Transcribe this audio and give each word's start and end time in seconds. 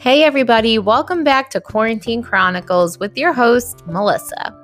Hey, 0.00 0.24
everybody, 0.24 0.78
welcome 0.78 1.24
back 1.24 1.50
to 1.50 1.60
Quarantine 1.60 2.22
Chronicles 2.22 2.98
with 2.98 3.18
your 3.18 3.34
host, 3.34 3.86
Melissa. 3.86 4.56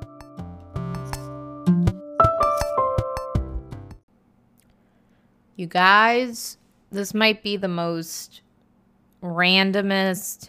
You 5.57 5.67
guys, 5.67 6.57
this 6.91 7.13
might 7.13 7.43
be 7.43 7.59
the 7.59 7.69
most 7.69 8.41
randomest 9.23 10.49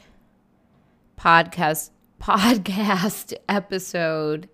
podcast 1.19 1.89
podcast 2.21 3.33
episode 3.49 4.47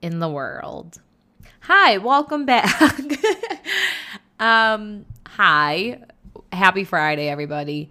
in 0.00 0.20
the 0.20 0.28
world. 0.30 1.02
Hi, 1.60 1.98
welcome 1.98 2.46
back. 2.46 2.80
um, 4.40 5.04
hi. 5.26 6.00
Happy 6.50 6.84
Friday, 6.84 7.28
everybody. 7.28 7.90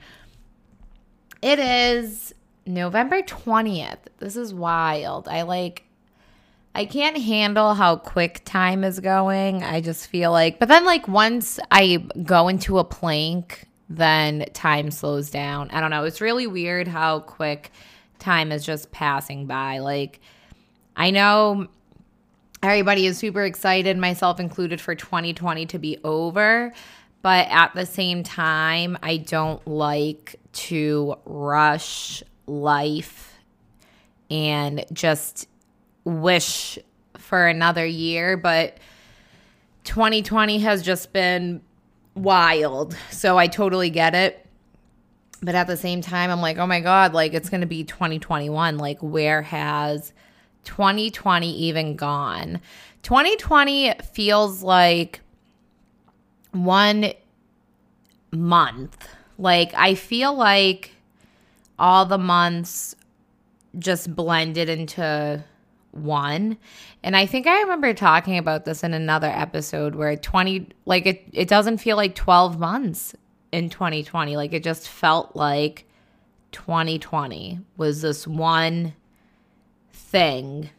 It 1.41 1.59
is 1.59 2.33
November 2.65 3.21
20th. 3.21 3.97
This 4.17 4.35
is 4.35 4.53
wild. 4.53 5.27
I 5.27 5.43
like 5.43 5.83
I 6.75 6.85
can't 6.85 7.17
handle 7.17 7.73
how 7.73 7.95
quick 7.95 8.43
time 8.45 8.83
is 8.83 8.99
going. 8.99 9.63
I 9.63 9.81
just 9.81 10.07
feel 10.07 10.31
like 10.31 10.59
but 10.59 10.67
then 10.67 10.85
like 10.85 11.07
once 11.07 11.59
I 11.71 12.05
go 12.23 12.49
into 12.49 12.77
a 12.77 12.83
plank, 12.83 13.67
then 13.89 14.45
time 14.53 14.91
slows 14.91 15.29
down. 15.29 15.69
I 15.71 15.79
don't 15.79 15.91
know. 15.91 16.03
It's 16.03 16.21
really 16.21 16.45
weird 16.45 16.87
how 16.87 17.21
quick 17.21 17.71
time 18.19 18.51
is 18.51 18.65
just 18.65 18.91
passing 18.91 19.45
by. 19.45 19.79
Like 19.79 20.19
I 20.97 21.11
know 21.11 21.67
everybody 22.61 23.07
is 23.07 23.17
super 23.17 23.45
excited, 23.45 23.97
myself 23.97 24.41
included, 24.41 24.81
for 24.81 24.93
2020 24.93 25.65
to 25.67 25.79
be 25.79 25.97
over. 26.03 26.73
But 27.21 27.47
at 27.49 27.73
the 27.75 27.85
same 27.85 28.23
time, 28.23 28.97
I 29.03 29.17
don't 29.17 29.65
like 29.67 30.39
to 30.59 31.15
rush 31.25 32.21
life 32.47 33.37
and 34.29 34.85
just 34.91 35.47
wish 36.03 36.77
for 37.17 37.47
another 37.47 37.85
year. 37.85 38.35
But 38.35 38.77
2020 39.85 40.59
has 40.59 40.83
just 40.83 41.13
been 41.13 41.61
wild. 42.13 42.97
So 43.11 43.37
I 43.37 43.47
totally 43.47 43.89
get 43.89 44.13
it. 44.13 44.45
But 45.41 45.55
at 45.55 45.67
the 45.67 45.77
same 45.77 46.01
time, 46.01 46.29
I'm 46.29 46.41
like, 46.41 46.57
oh 46.57 46.67
my 46.67 46.81
God, 46.81 47.13
like 47.13 47.33
it's 47.33 47.49
going 47.49 47.61
to 47.61 47.67
be 47.67 47.85
2021. 47.85 48.77
Like, 48.77 48.99
where 48.99 49.41
has 49.41 50.11
2020 50.65 51.57
even 51.57 51.95
gone? 51.95 52.59
2020 53.03 53.93
feels 54.11 54.61
like 54.61 55.21
one 56.51 57.13
month. 58.31 59.07
Like, 59.39 59.73
I 59.73 59.95
feel 59.95 60.33
like 60.35 60.91
all 61.79 62.05
the 62.05 62.17
months 62.17 62.93
just 63.79 64.13
blended 64.13 64.67
into 64.67 65.43
one. 65.91 66.57
And 67.01 67.15
I 67.15 67.25
think 67.25 67.47
I 67.47 67.61
remember 67.61 67.93
talking 67.93 68.37
about 68.37 68.65
this 68.65 68.83
in 68.83 68.93
another 68.93 69.27
episode 69.27 69.95
where 69.95 70.17
20, 70.17 70.67
like, 70.85 71.05
it, 71.05 71.23
it 71.31 71.47
doesn't 71.47 71.77
feel 71.77 71.95
like 71.95 72.15
12 72.15 72.59
months 72.59 73.15
in 73.53 73.69
2020. 73.69 74.35
Like, 74.35 74.51
it 74.51 74.61
just 74.61 74.89
felt 74.89 75.37
like 75.37 75.85
2020 76.51 77.61
was 77.77 78.01
this 78.01 78.27
one 78.27 78.93
thing 79.93 80.69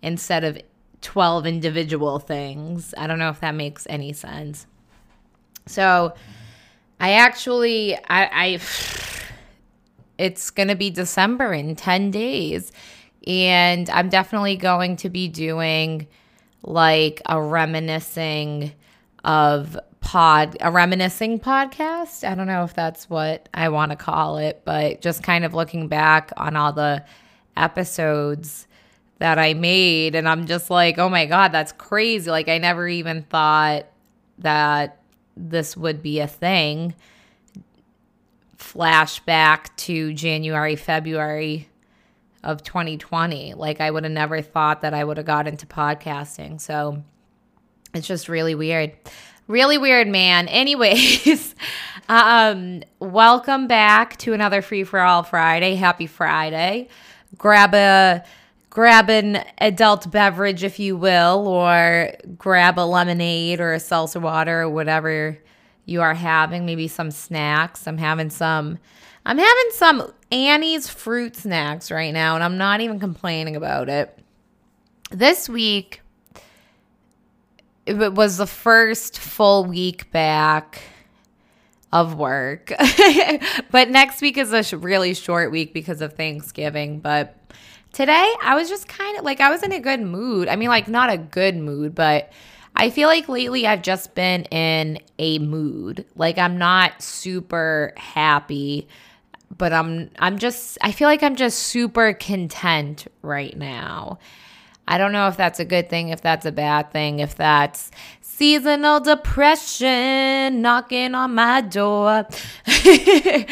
instead 0.00 0.44
of 0.44 0.58
12 1.02 1.46
individual 1.46 2.18
things. 2.18 2.94
I 2.96 3.06
don't 3.06 3.18
know 3.18 3.28
if 3.28 3.40
that 3.40 3.54
makes 3.54 3.86
any 3.90 4.14
sense. 4.14 4.66
So 5.66 6.14
I 7.02 7.14
actually 7.14 7.96
I, 7.96 8.00
I 8.08 8.60
it's 10.18 10.50
going 10.50 10.68
to 10.68 10.76
be 10.76 10.88
December 10.88 11.52
in 11.52 11.74
10 11.74 12.12
days 12.12 12.70
and 13.26 13.90
I'm 13.90 14.08
definitely 14.08 14.56
going 14.56 14.94
to 14.98 15.10
be 15.10 15.26
doing 15.26 16.06
like 16.62 17.20
a 17.26 17.42
reminiscing 17.42 18.72
of 19.24 19.76
pod 20.00 20.56
a 20.60 20.70
reminiscing 20.70 21.40
podcast. 21.40 22.26
I 22.26 22.36
don't 22.36 22.46
know 22.46 22.62
if 22.62 22.74
that's 22.74 23.10
what 23.10 23.48
I 23.52 23.68
want 23.70 23.90
to 23.90 23.96
call 23.96 24.38
it, 24.38 24.62
but 24.64 25.00
just 25.00 25.24
kind 25.24 25.44
of 25.44 25.54
looking 25.54 25.88
back 25.88 26.30
on 26.36 26.54
all 26.54 26.72
the 26.72 27.04
episodes 27.56 28.68
that 29.18 29.40
I 29.40 29.54
made 29.54 30.14
and 30.14 30.28
I'm 30.28 30.46
just 30.46 30.70
like, 30.70 30.98
"Oh 30.98 31.08
my 31.08 31.26
god, 31.26 31.50
that's 31.50 31.72
crazy." 31.72 32.30
Like 32.30 32.48
I 32.48 32.58
never 32.58 32.86
even 32.86 33.24
thought 33.24 33.86
that 34.38 35.01
this 35.36 35.76
would 35.76 36.02
be 36.02 36.20
a 36.20 36.26
thing. 36.26 36.94
Flashback 38.58 39.74
to 39.76 40.12
January, 40.12 40.76
February 40.76 41.68
of 42.44 42.62
2020. 42.62 43.54
Like 43.54 43.80
I 43.80 43.90
would 43.90 44.04
have 44.04 44.12
never 44.12 44.40
thought 44.40 44.82
that 44.82 44.94
I 44.94 45.04
would 45.04 45.16
have 45.16 45.26
got 45.26 45.46
into 45.46 45.66
podcasting. 45.66 46.60
So 46.60 47.02
it's 47.94 48.06
just 48.06 48.28
really 48.28 48.54
weird. 48.54 48.92
Really 49.48 49.78
weird, 49.78 50.08
man. 50.08 50.48
Anyways, 50.48 51.54
um, 52.08 52.82
welcome 53.00 53.66
back 53.66 54.16
to 54.18 54.32
another 54.32 54.62
Free 54.62 54.84
for 54.84 55.00
All 55.00 55.22
Friday. 55.22 55.74
Happy 55.74 56.06
Friday. 56.06 56.88
Grab 57.36 57.74
a 57.74 58.24
grab 58.72 59.10
an 59.10 59.44
adult 59.58 60.10
beverage 60.10 60.64
if 60.64 60.78
you 60.78 60.96
will 60.96 61.46
or 61.46 62.10
grab 62.38 62.78
a 62.78 62.80
lemonade 62.80 63.60
or 63.60 63.74
a 63.74 63.78
seltzer 63.78 64.18
water 64.18 64.62
or 64.62 64.70
whatever 64.70 65.36
you 65.84 66.00
are 66.00 66.14
having 66.14 66.64
maybe 66.64 66.88
some 66.88 67.10
snacks. 67.10 67.86
I'm 67.86 67.98
having 67.98 68.30
some 68.30 68.78
i'm 69.26 69.36
having 69.36 69.70
some 69.72 70.10
annie's 70.32 70.88
fruit 70.88 71.36
snacks 71.36 71.92
right 71.92 72.12
now 72.12 72.34
and 72.34 72.42
i'm 72.42 72.56
not 72.56 72.80
even 72.80 72.98
complaining 72.98 73.56
about 73.56 73.90
it. 73.90 74.18
This 75.10 75.50
week 75.50 76.00
it 77.84 78.14
was 78.14 78.38
the 78.38 78.46
first 78.46 79.18
full 79.18 79.66
week 79.66 80.10
back 80.12 80.80
of 81.92 82.14
work. 82.14 82.72
But 83.70 83.90
next 83.90 84.22
week 84.22 84.38
is 84.38 84.72
a 84.72 84.76
really 84.78 85.12
short 85.12 85.50
week 85.50 85.74
because 85.74 86.00
of 86.00 86.14
thanksgiving 86.14 87.00
but 87.00 87.36
Today, 87.92 88.32
I 88.42 88.54
was 88.54 88.70
just 88.70 88.88
kind 88.88 89.18
of 89.18 89.24
like, 89.24 89.40
I 89.40 89.50
was 89.50 89.62
in 89.62 89.70
a 89.70 89.78
good 89.78 90.00
mood. 90.00 90.48
I 90.48 90.56
mean, 90.56 90.70
like, 90.70 90.88
not 90.88 91.10
a 91.10 91.18
good 91.18 91.56
mood, 91.56 91.94
but 91.94 92.32
I 92.74 92.88
feel 92.88 93.06
like 93.06 93.28
lately 93.28 93.66
I've 93.66 93.82
just 93.82 94.14
been 94.14 94.44
in 94.44 94.98
a 95.18 95.38
mood. 95.38 96.06
Like, 96.16 96.38
I'm 96.38 96.56
not 96.56 97.02
super 97.02 97.92
happy, 97.98 98.88
but 99.58 99.74
I'm, 99.74 100.08
I'm 100.18 100.38
just, 100.38 100.78
I 100.80 100.92
feel 100.92 101.06
like 101.06 101.22
I'm 101.22 101.36
just 101.36 101.58
super 101.58 102.14
content 102.14 103.08
right 103.20 103.54
now. 103.54 104.18
I 104.88 104.96
don't 104.96 105.12
know 105.12 105.28
if 105.28 105.36
that's 105.36 105.60
a 105.60 105.64
good 105.66 105.90
thing, 105.90 106.08
if 106.08 106.22
that's 106.22 106.46
a 106.46 106.52
bad 106.52 106.92
thing, 106.92 107.18
if 107.20 107.34
that's 107.34 107.90
seasonal 108.22 109.00
depression 109.00 110.62
knocking 110.62 111.14
on 111.14 111.34
my 111.34 111.60
door. 111.60 112.26
I 112.66 113.46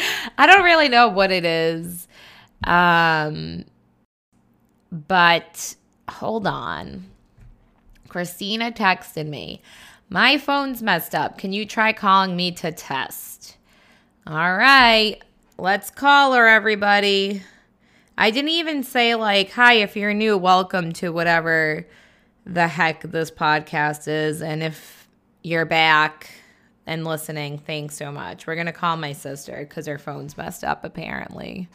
don't 0.47 0.63
really 0.63 0.89
know 0.89 1.09
what 1.09 1.31
it 1.31 1.45
is. 1.45 2.07
Um, 2.63 3.65
but 4.91 5.75
hold 6.09 6.45
on. 6.45 7.05
Christina 8.07 8.71
texted 8.71 9.27
me. 9.27 9.61
My 10.09 10.37
phone's 10.37 10.83
messed 10.83 11.15
up. 11.15 11.37
Can 11.37 11.53
you 11.53 11.65
try 11.65 11.93
calling 11.93 12.35
me 12.35 12.51
to 12.53 12.71
test? 12.71 13.55
All 14.27 14.55
right. 14.57 15.21
Let's 15.57 15.89
call 15.89 16.33
her, 16.33 16.47
everybody. 16.47 17.41
I 18.17 18.31
didn't 18.31 18.49
even 18.49 18.83
say, 18.83 19.15
like, 19.15 19.51
hi, 19.51 19.75
if 19.75 19.95
you're 19.95 20.13
new, 20.13 20.37
welcome 20.37 20.91
to 20.93 21.13
whatever 21.13 21.87
the 22.45 22.67
heck 22.67 23.03
this 23.03 23.31
podcast 23.31 24.07
is. 24.07 24.41
And 24.41 24.61
if 24.61 25.07
you're 25.43 25.65
back 25.65 26.29
and 26.85 27.05
listening, 27.05 27.59
thanks 27.59 27.95
so 27.95 28.11
much. 28.11 28.45
We're 28.45 28.55
going 28.55 28.65
to 28.67 28.73
call 28.73 28.97
my 28.97 29.13
sister 29.13 29.57
because 29.59 29.87
her 29.87 29.97
phone's 29.97 30.35
messed 30.35 30.63
up, 30.63 30.83
apparently. 30.83 31.69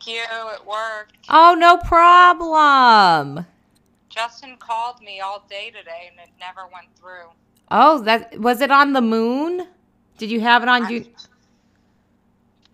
Thank 0.00 0.16
you. 0.16 0.22
It 0.54 0.66
worked. 0.66 1.26
Oh, 1.28 1.54
no 1.58 1.76
problem. 1.76 3.44
Justin 4.08 4.56
called 4.58 5.00
me 5.02 5.20
all 5.20 5.44
day 5.48 5.70
today 5.70 6.10
and 6.10 6.18
it 6.20 6.32
never 6.38 6.62
went 6.72 6.86
through. 6.98 7.30
Oh, 7.70 8.00
that 8.02 8.40
was 8.40 8.60
it 8.60 8.70
on 8.70 8.92
the 8.92 9.00
moon? 9.00 9.66
Did 10.18 10.30
you 10.30 10.40
have 10.40 10.62
it 10.62 10.68
on 10.68 10.90
you? 10.90 11.06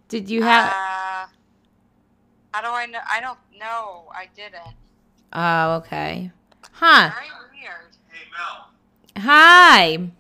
Did 0.09 0.31
you 0.31 0.43
have 0.43 0.67
Uh, 0.69 1.27
how 2.53 2.63
do 2.63 2.69
I 2.69 2.87
know? 2.87 3.01
I 3.11 3.21
don't 3.21 3.39
know. 3.59 4.11
I 4.15 4.29
didn't. 4.35 4.75
Oh, 5.33 5.75
okay. 5.77 6.31
Huh. 6.73 7.11
Very 7.13 7.27
weird. 7.61 7.97
Hey 8.11 8.29
Mel, 8.33 8.71
Hi. 9.23 10.11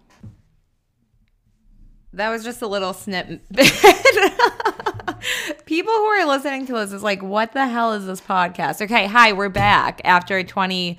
That 2.12 2.30
was 2.30 2.44
just 2.44 2.62
a 2.62 2.66
little 2.66 2.92
snip. 2.92 3.40
People 5.76 5.92
who 5.92 6.06
are 6.06 6.24
listening 6.24 6.66
to 6.68 6.76
us 6.76 6.90
is 6.90 7.02
like, 7.02 7.22
what 7.22 7.52
the 7.52 7.68
hell 7.68 7.92
is 7.92 8.06
this 8.06 8.22
podcast? 8.22 8.80
Okay, 8.80 9.06
hi, 9.06 9.34
we're 9.34 9.50
back 9.50 10.00
after 10.04 10.42
20 10.42 10.96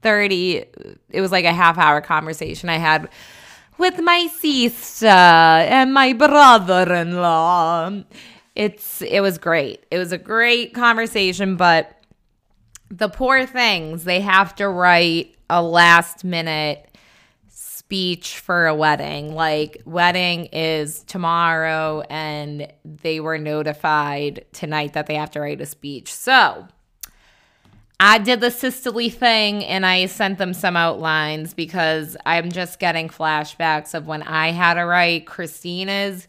30, 0.00 0.64
it 1.10 1.20
was 1.20 1.30
like 1.30 1.44
a 1.44 1.52
half 1.52 1.76
hour 1.76 2.00
conversation 2.00 2.70
I 2.70 2.78
had 2.78 3.10
with 3.76 4.00
my 4.00 4.26
sister 4.28 5.04
and 5.08 5.92
my 5.92 6.14
brother-in-law. 6.14 8.00
It's 8.54 9.02
it 9.02 9.20
was 9.20 9.36
great. 9.36 9.84
It 9.90 9.98
was 9.98 10.12
a 10.12 10.16
great 10.16 10.72
conversation, 10.72 11.56
but 11.56 11.94
the 12.90 13.10
poor 13.10 13.44
things, 13.44 14.04
they 14.04 14.22
have 14.22 14.54
to 14.54 14.70
write 14.70 15.36
a 15.50 15.62
last 15.62 16.24
minute 16.24 16.87
speech 17.88 18.36
for 18.36 18.66
a 18.66 18.74
wedding. 18.74 19.34
Like, 19.34 19.80
wedding 19.86 20.50
is 20.52 21.04
tomorrow, 21.04 22.02
and 22.10 22.70
they 22.84 23.18
were 23.18 23.38
notified 23.38 24.44
tonight 24.52 24.92
that 24.92 25.06
they 25.06 25.14
have 25.14 25.30
to 25.30 25.40
write 25.40 25.62
a 25.62 25.66
speech. 25.66 26.12
So, 26.12 26.68
I 27.98 28.18
did 28.18 28.42
the 28.42 28.50
sisterly 28.50 29.08
thing 29.08 29.64
and 29.64 29.86
I 29.86 30.04
sent 30.04 30.36
them 30.36 30.52
some 30.52 30.76
outlines 30.76 31.54
because 31.54 32.14
I'm 32.26 32.52
just 32.52 32.78
getting 32.78 33.08
flashbacks 33.08 33.94
of 33.94 34.06
when 34.06 34.22
I 34.22 34.52
had 34.52 34.74
to 34.74 34.82
write 34.82 35.26
Christina's 35.26 36.28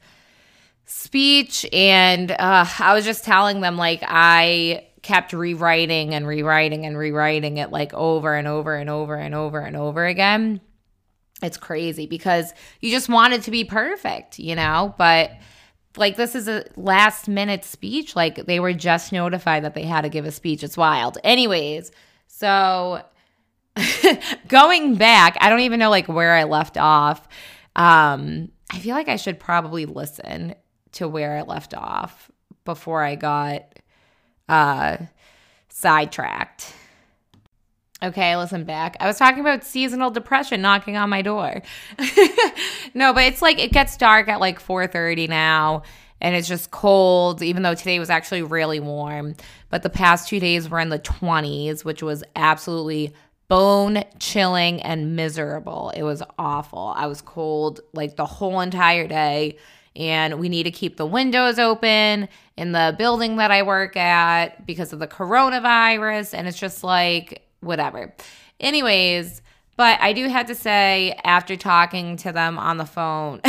speech. 0.86 1.66
And 1.74 2.32
uh, 2.32 2.66
I 2.80 2.94
was 2.94 3.04
just 3.04 3.26
telling 3.26 3.60
them, 3.60 3.76
like, 3.76 4.02
I 4.08 4.88
kept 5.02 5.34
rewriting 5.34 6.16
and 6.16 6.26
rewriting 6.26 6.86
and 6.86 6.98
rewriting 6.98 7.58
it 7.58 7.70
like 7.70 7.94
over 7.94 8.34
and 8.34 8.48
over 8.48 8.78
and 8.78 8.90
over 8.90 9.16
and 9.16 9.36
over 9.36 9.60
and 9.60 9.76
over 9.76 10.06
again. 10.06 10.62
It's 11.42 11.58
crazy 11.58 12.06
because 12.06 12.54
you 12.82 12.92
just 12.92 13.10
want 13.10 13.34
it 13.34 13.44
to 13.44 13.52
be 13.52 13.64
perfect, 13.64 14.40
you 14.40 14.56
know? 14.56 14.94
But 14.98 15.32
like 15.98 16.16
this 16.16 16.36
is 16.36 16.48
a 16.48 16.66
last 16.76 17.28
minute 17.28 17.64
speech. 17.64 18.16
Like 18.16 18.46
they 18.46 18.60
were 18.60 18.74
just 18.74 19.12
notified 19.12 19.64
that 19.64 19.74
they 19.74 19.84
had 19.84 20.02
to 20.02 20.10
give 20.10 20.26
a 20.26 20.32
speech. 20.32 20.64
It's 20.64 20.78
wild. 20.78 21.18
Anyways, 21.24 21.92
so 22.28 23.04
going 24.48 24.96
back, 24.96 25.38
I 25.40 25.50
don't 25.50 25.62
even 25.62 25.80
know 25.80 25.90
like 25.90 26.08
where 26.08 26.34
I 26.34 26.44
left 26.44 26.78
off. 26.78 27.28
Um, 27.76 28.52
I 28.72 28.80
feel 28.80 28.96
like 28.96 29.10
I 29.10 29.16
should 29.16 29.40
probably 29.40 29.86
listen 29.86 30.56
to 30.94 31.08
where 31.08 31.38
I 31.38 31.42
left 31.42 31.74
off 31.74 32.30
before 32.66 33.04
I 33.04 33.16
got 33.16 33.64
uh 34.48 34.98
sidetracked. 35.70 36.74
Okay, 38.02 38.38
listen 38.38 38.64
back. 38.64 38.96
I 39.02 39.08
was 39.08 39.18
talking 39.18 39.42
about 39.42 39.66
seasonal 39.66 40.10
depression 40.10 40.62
knocking 40.62 40.96
on 40.96 41.10
my 41.10 41.22
door. 41.22 41.62
no, 42.94 43.14
but 43.14 43.24
it's 43.24 43.42
like 43.42 43.60
it 43.60 43.74
gets 43.74 43.98
dark 43.98 44.30
at 44.30 44.40
like 44.40 44.62
4:30 44.62 45.28
now 45.28 45.84
and 46.22 46.36
it's 46.36 46.48
just 46.48 46.72
cold 46.72 47.42
even 47.42 47.64
though 47.64 47.76
today 47.76 48.00
was 48.00 48.10
actually 48.10 48.42
really 48.42 48.80
warm. 48.80 49.36
But 49.70 49.84
the 49.84 49.90
past 49.90 50.30
2 50.30 50.40
days 50.40 50.70
were 50.70 50.80
in 50.80 50.90
the 50.90 51.00
20s, 51.00 51.84
which 51.84 52.02
was 52.02 52.24
absolutely 52.38 53.14
bone 53.50 54.04
chilling 54.20 54.82
and 54.82 55.18
miserable. 55.18 55.92
It 55.94 56.04
was 56.04 56.24
awful. 56.38 56.94
I 56.96 57.08
was 57.08 57.22
cold 57.22 57.82
like 57.92 58.16
the 58.16 58.26
whole 58.26 58.62
entire 58.62 59.08
day 59.08 59.58
and 59.96 60.40
we 60.40 60.48
need 60.48 60.64
to 60.64 60.72
keep 60.72 60.96
the 60.96 61.06
windows 61.06 61.60
open 61.60 62.30
in 62.56 62.72
the 62.72 62.96
building 62.98 63.38
that 63.38 63.52
I 63.52 63.64
work 63.64 63.98
at 63.98 64.66
because 64.66 64.94
of 64.94 65.00
the 65.00 65.08
coronavirus 65.08 66.34
and 66.34 66.48
it's 66.48 66.60
just 66.60 66.84
like 66.84 67.49
whatever. 67.62 68.14
Anyways, 68.60 69.42
but 69.78 69.98
I 70.02 70.12
do 70.12 70.28
have 70.28 70.48
to 70.48 70.56
say, 70.56 71.18
after 71.24 71.56
talking 71.56 72.18
to 72.18 72.34
them 72.34 72.60
on 72.60 72.76
the 72.76 72.86
phone, 72.86 73.40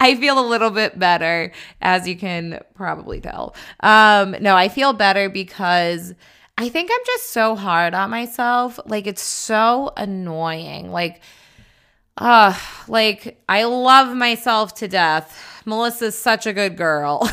I 0.00 0.16
feel 0.18 0.40
a 0.40 0.46
little 0.46 0.70
bit 0.70 0.98
better, 0.98 1.52
as 1.80 2.08
you 2.08 2.16
can 2.16 2.60
probably 2.74 3.20
tell. 3.20 3.54
Um, 3.80 4.34
no, 4.40 4.56
I 4.56 4.68
feel 4.68 4.92
better 4.92 5.28
because 5.28 6.14
I 6.58 6.68
think 6.68 6.90
I'm 6.92 7.04
just 7.06 7.30
so 7.30 7.54
hard 7.54 7.94
on 7.94 8.10
myself. 8.10 8.80
Like, 8.84 9.06
it's 9.06 9.22
so 9.22 9.92
annoying. 9.96 10.90
Like, 10.90 11.20
uh, 12.18 12.58
like 12.88 13.40
I 13.48 13.64
love 13.64 14.14
myself 14.16 14.74
to 14.76 14.88
death. 14.88 15.62
Melissa's 15.64 16.18
such 16.18 16.46
a 16.46 16.52
good 16.52 16.76
girl. 16.76 17.20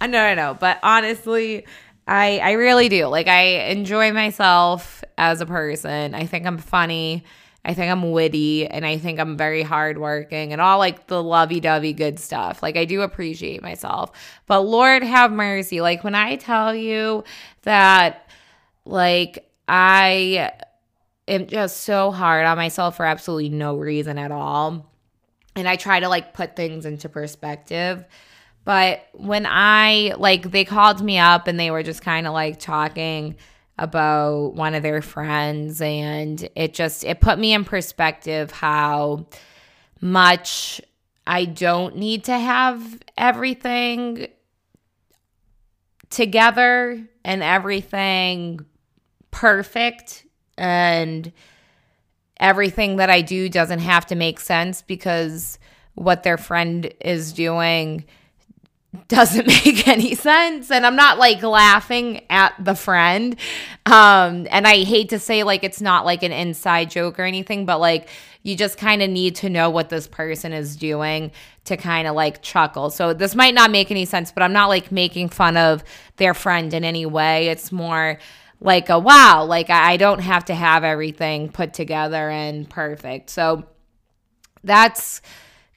I 0.00 0.06
know, 0.08 0.24
I 0.24 0.34
know, 0.34 0.56
but 0.58 0.78
honestly, 0.82 1.66
I 2.06 2.38
I 2.38 2.52
really 2.52 2.88
do. 2.88 3.06
Like 3.06 3.28
I 3.28 3.70
enjoy 3.70 4.12
myself 4.12 5.04
as 5.18 5.40
a 5.40 5.46
person. 5.46 6.14
I 6.14 6.26
think 6.26 6.46
I'm 6.46 6.58
funny. 6.58 7.24
I 7.64 7.74
think 7.74 7.92
I'm 7.92 8.10
witty 8.10 8.66
and 8.66 8.84
I 8.84 8.98
think 8.98 9.20
I'm 9.20 9.36
very 9.36 9.62
hardworking 9.62 10.52
and 10.52 10.60
all 10.60 10.78
like 10.78 11.06
the 11.06 11.22
lovey 11.22 11.60
dovey 11.60 11.92
good 11.92 12.18
stuff. 12.18 12.62
Like, 12.62 12.76
I 12.76 12.84
do 12.84 13.02
appreciate 13.02 13.62
myself. 13.62 14.10
But 14.46 14.62
Lord 14.62 15.04
have 15.04 15.30
mercy. 15.30 15.80
Like, 15.80 16.02
when 16.02 16.16
I 16.16 16.36
tell 16.36 16.74
you 16.74 17.22
that, 17.62 18.28
like, 18.84 19.48
I 19.68 20.50
am 21.28 21.46
just 21.46 21.82
so 21.82 22.10
hard 22.10 22.46
on 22.46 22.56
myself 22.56 22.96
for 22.96 23.06
absolutely 23.06 23.50
no 23.50 23.76
reason 23.76 24.18
at 24.18 24.32
all. 24.32 24.90
And 25.54 25.68
I 25.68 25.76
try 25.76 26.00
to 26.00 26.08
like 26.08 26.34
put 26.34 26.56
things 26.56 26.84
into 26.84 27.08
perspective. 27.08 28.04
But 28.64 29.08
when 29.12 29.46
I 29.46 30.14
like 30.18 30.50
they 30.50 30.64
called 30.64 31.02
me 31.02 31.18
up 31.18 31.48
and 31.48 31.58
they 31.58 31.70
were 31.70 31.82
just 31.82 32.02
kind 32.02 32.26
of 32.26 32.32
like 32.32 32.60
talking 32.60 33.36
about 33.78 34.54
one 34.54 34.74
of 34.74 34.82
their 34.82 35.02
friends 35.02 35.80
and 35.80 36.48
it 36.54 36.74
just 36.74 37.04
it 37.04 37.20
put 37.20 37.38
me 37.38 37.52
in 37.52 37.64
perspective 37.64 38.50
how 38.50 39.26
much 40.00 40.80
I 41.26 41.44
don't 41.44 41.96
need 41.96 42.24
to 42.24 42.38
have 42.38 43.00
everything 43.16 44.28
together 46.10 47.02
and 47.24 47.42
everything 47.42 48.64
perfect 49.30 50.26
and 50.58 51.32
everything 52.38 52.96
that 52.96 53.08
I 53.10 53.22
do 53.22 53.48
doesn't 53.48 53.78
have 53.78 54.06
to 54.06 54.14
make 54.14 54.38
sense 54.38 54.82
because 54.82 55.58
what 55.94 56.22
their 56.22 56.36
friend 56.36 56.92
is 57.00 57.32
doing 57.32 58.04
doesn't 59.08 59.46
make 59.64 59.88
any 59.88 60.14
sense 60.14 60.70
and 60.70 60.84
i'm 60.84 60.96
not 60.96 61.18
like 61.18 61.42
laughing 61.42 62.22
at 62.28 62.52
the 62.62 62.74
friend. 62.74 63.36
Um 63.86 64.46
and 64.50 64.66
i 64.66 64.84
hate 64.84 65.08
to 65.10 65.18
say 65.18 65.42
like 65.44 65.64
it's 65.64 65.80
not 65.80 66.04
like 66.04 66.22
an 66.22 66.32
inside 66.32 66.90
joke 66.90 67.18
or 67.18 67.24
anything 67.24 67.64
but 67.64 67.78
like 67.78 68.08
you 68.42 68.56
just 68.56 68.76
kind 68.76 69.02
of 69.02 69.08
need 69.08 69.36
to 69.36 69.48
know 69.48 69.70
what 69.70 69.88
this 69.88 70.06
person 70.08 70.52
is 70.52 70.76
doing 70.76 71.30
to 71.64 71.76
kind 71.76 72.08
of 72.08 72.16
like 72.16 72.42
chuckle. 72.42 72.90
So 72.90 73.14
this 73.14 73.36
might 73.36 73.54
not 73.54 73.70
make 73.70 73.90
any 73.90 74.04
sense 74.04 74.30
but 74.30 74.42
i'm 74.42 74.52
not 74.52 74.68
like 74.68 74.92
making 74.92 75.30
fun 75.30 75.56
of 75.56 75.82
their 76.16 76.34
friend 76.34 76.72
in 76.74 76.84
any 76.84 77.06
way. 77.06 77.48
It's 77.48 77.72
more 77.72 78.18
like 78.60 78.90
a 78.90 78.98
wow 78.98 79.44
like 79.44 79.70
i 79.70 79.96
don't 79.96 80.20
have 80.20 80.44
to 80.44 80.54
have 80.54 80.84
everything 80.84 81.48
put 81.50 81.72
together 81.72 82.28
and 82.28 82.68
perfect. 82.68 83.30
So 83.30 83.64
that's 84.62 85.22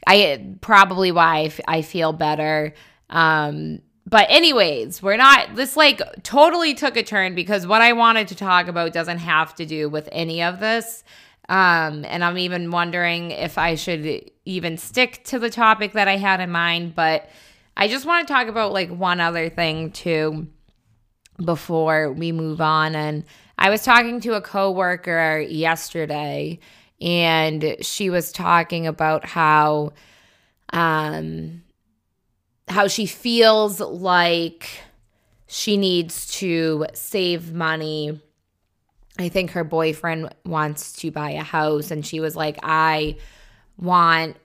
i 0.05 0.45
probably 0.61 1.11
why 1.11 1.37
I, 1.37 1.43
f- 1.45 1.61
I 1.67 1.81
feel 1.81 2.13
better 2.13 2.73
um, 3.09 3.79
but 4.07 4.27
anyways, 4.29 5.01
we're 5.01 5.17
not 5.17 5.55
this 5.55 5.75
like 5.75 6.01
totally 6.23 6.73
took 6.73 6.95
a 6.95 7.03
turn 7.03 7.33
because 7.33 7.65
what 7.65 7.81
I 7.81 7.93
wanted 7.93 8.27
to 8.29 8.35
talk 8.35 8.67
about 8.67 8.93
doesn't 8.93 9.17
have 9.17 9.55
to 9.55 9.65
do 9.65 9.89
with 9.89 10.07
any 10.11 10.43
of 10.43 10.59
this. 10.59 11.03
Um, 11.49 12.05
and 12.05 12.23
I'm 12.23 12.37
even 12.37 12.71
wondering 12.71 13.31
if 13.31 13.57
I 13.57 13.75
should 13.75 14.31
even 14.45 14.77
stick 14.77 15.23
to 15.25 15.39
the 15.39 15.49
topic 15.49 15.93
that 15.93 16.07
I 16.07 16.17
had 16.17 16.39
in 16.39 16.51
mind, 16.51 16.95
but 16.95 17.29
I 17.77 17.87
just 17.87 18.05
want 18.05 18.27
to 18.27 18.33
talk 18.33 18.47
about 18.47 18.73
like 18.73 18.89
one 18.89 19.19
other 19.19 19.49
thing 19.49 19.91
too 19.91 20.47
before 21.43 22.11
we 22.13 22.31
move 22.31 22.61
on 22.61 22.95
and 22.95 23.25
I 23.57 23.69
was 23.69 23.83
talking 23.83 24.21
to 24.21 24.35
a 24.35 24.41
coworker 24.41 25.39
yesterday 25.39 26.59
and 27.01 27.75
she 27.81 28.09
was 28.09 28.31
talking 28.31 28.87
about 28.87 29.25
how 29.25 29.91
um 30.71 31.61
how 32.67 32.87
she 32.87 33.05
feels 33.05 33.79
like 33.79 34.67
she 35.47 35.77
needs 35.77 36.31
to 36.39 36.87
save 36.93 37.53
money. 37.53 38.19
I 39.17 39.29
think 39.29 39.51
her 39.51 39.63
boyfriend 39.63 40.33
wants 40.43 40.93
to 40.93 41.11
buy 41.11 41.31
a 41.31 41.43
house, 41.43 41.91
and 41.91 42.05
she 42.05 42.19
was 42.19 42.35
like, 42.35 42.59
I 42.63 43.17
want 43.77 44.37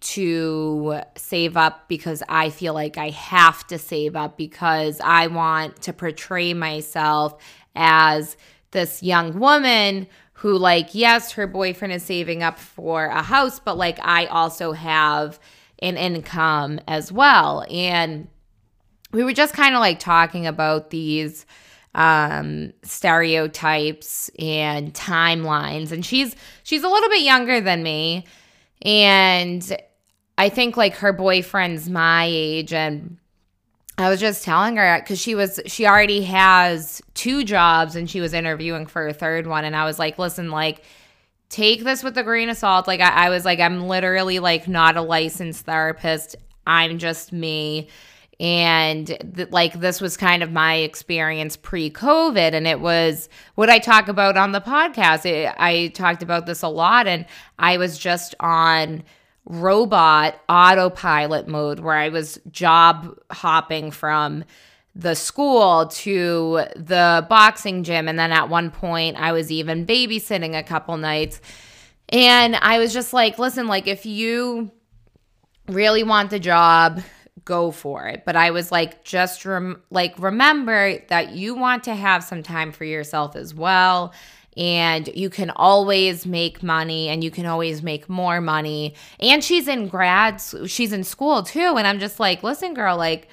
to 0.00 1.00
save 1.16 1.56
up 1.56 1.88
because 1.88 2.22
I 2.28 2.50
feel 2.50 2.74
like 2.74 2.98
I 2.98 3.10
have 3.10 3.66
to 3.68 3.78
save 3.78 4.14
up 4.14 4.36
because 4.36 5.00
I 5.02 5.26
want 5.26 5.82
to 5.82 5.92
portray 5.92 6.54
myself 6.54 7.40
as 7.74 8.36
this 8.70 9.02
young 9.02 9.38
woman 9.38 10.06
who, 10.34 10.56
like, 10.56 10.94
yes, 10.94 11.32
her 11.32 11.46
boyfriend 11.46 11.92
is 11.92 12.02
saving 12.02 12.42
up 12.42 12.58
for 12.58 13.06
a 13.06 13.22
house, 13.22 13.58
but 13.58 13.76
like, 13.76 13.98
I 14.00 14.26
also 14.26 14.72
have 14.72 15.40
an 15.80 15.96
income 15.96 16.80
as 16.88 17.12
well. 17.12 17.64
And 17.70 18.28
we 19.12 19.24
were 19.24 19.32
just 19.32 19.54
kind 19.54 19.74
of 19.74 19.80
like 19.80 19.98
talking 19.98 20.46
about 20.46 20.90
these 20.90 21.46
um 21.94 22.72
stereotypes 22.82 24.30
and 24.38 24.92
timelines. 24.94 25.92
And 25.92 26.04
she's 26.04 26.36
she's 26.62 26.84
a 26.84 26.88
little 26.88 27.08
bit 27.08 27.22
younger 27.22 27.60
than 27.60 27.82
me. 27.82 28.24
And 28.82 29.76
i 30.36 30.48
think 30.48 30.76
like 30.76 30.94
her 30.96 31.12
boyfriend's 31.12 31.88
my 31.88 32.26
age. 32.28 32.72
And 32.72 33.18
I 33.98 34.08
was 34.08 34.20
just 34.20 34.44
telling 34.44 34.76
her 34.76 35.00
because 35.00 35.18
she 35.18 35.34
was 35.34 35.58
she 35.66 35.84
already 35.86 36.22
has 36.22 37.02
two 37.14 37.42
jobs 37.42 37.96
and 37.96 38.08
she 38.08 38.20
was 38.20 38.32
interviewing 38.32 38.86
for 38.86 39.08
a 39.08 39.12
third 39.12 39.48
one, 39.48 39.64
and 39.64 39.74
I 39.74 39.84
was 39.84 39.98
like, 39.98 40.18
listen, 40.18 40.50
like 40.52 40.82
take 41.48 41.84
this 41.84 42.02
with 42.02 42.16
a 42.18 42.22
grain 42.22 42.48
of 42.48 42.56
salt. 42.56 42.86
Like 42.86 43.00
I, 43.00 43.26
I 43.26 43.28
was 43.30 43.44
like, 43.44 43.60
I'm 43.60 43.88
literally 43.88 44.38
like 44.38 44.68
not 44.68 44.96
a 44.96 45.02
licensed 45.02 45.64
therapist. 45.64 46.36
I'm 46.66 46.98
just 46.98 47.32
me. 47.32 47.88
And 48.40 49.06
th- 49.06 49.50
like 49.50 49.80
this 49.80 50.00
was 50.00 50.16
kind 50.16 50.42
of 50.42 50.52
my 50.52 50.76
experience 50.76 51.56
pre 51.56 51.90
COVID. 51.90 52.52
And 52.52 52.66
it 52.66 52.80
was 52.80 53.28
what 53.56 53.70
I 53.70 53.78
talk 53.78 54.08
about 54.08 54.36
on 54.36 54.52
the 54.52 54.60
podcast. 54.60 55.26
It, 55.26 55.52
I 55.58 55.88
talked 55.88 56.22
about 56.22 56.46
this 56.46 56.62
a 56.62 56.68
lot. 56.68 57.06
And 57.06 57.26
I 57.58 57.78
was 57.78 57.98
just 57.98 58.34
on 58.38 59.02
robot 59.44 60.38
autopilot 60.48 61.48
mode 61.48 61.80
where 61.80 61.96
I 61.96 62.10
was 62.10 62.38
job 62.50 63.18
hopping 63.30 63.90
from 63.90 64.44
the 64.98 65.14
school 65.14 65.86
to 65.86 66.64
the 66.74 67.24
boxing 67.30 67.84
gym. 67.84 68.08
And 68.08 68.18
then 68.18 68.32
at 68.32 68.48
one 68.48 68.70
point, 68.72 69.16
I 69.16 69.30
was 69.30 69.50
even 69.50 69.86
babysitting 69.86 70.58
a 70.58 70.64
couple 70.64 70.96
nights. 70.96 71.40
And 72.08 72.56
I 72.56 72.80
was 72.80 72.92
just 72.92 73.12
like, 73.12 73.38
listen, 73.38 73.68
like, 73.68 73.86
if 73.86 74.04
you 74.04 74.72
really 75.68 76.02
want 76.02 76.30
the 76.30 76.40
job, 76.40 77.00
go 77.44 77.70
for 77.70 78.08
it. 78.08 78.24
But 78.26 78.34
I 78.34 78.50
was 78.50 78.72
like, 78.72 79.04
just 79.04 79.44
rem- 79.44 79.82
like, 79.90 80.18
remember 80.18 80.98
that 81.08 81.30
you 81.30 81.54
want 81.54 81.84
to 81.84 81.94
have 81.94 82.24
some 82.24 82.42
time 82.42 82.72
for 82.72 82.84
yourself 82.84 83.36
as 83.36 83.54
well 83.54 84.12
and 84.56 85.08
you 85.14 85.30
can 85.30 85.50
always 85.50 86.26
make 86.26 86.64
money 86.64 87.08
and 87.08 87.22
you 87.22 87.30
can 87.30 87.46
always 87.46 87.80
make 87.80 88.08
more 88.08 88.40
money. 88.40 88.96
And 89.20 89.44
she's 89.44 89.68
in 89.68 89.86
grad, 89.86 90.42
she's 90.66 90.92
in 90.92 91.04
school 91.04 91.44
too. 91.44 91.76
And 91.76 91.86
I'm 91.86 92.00
just 92.00 92.18
like, 92.18 92.42
listen, 92.42 92.74
girl, 92.74 92.96
like, 92.96 93.28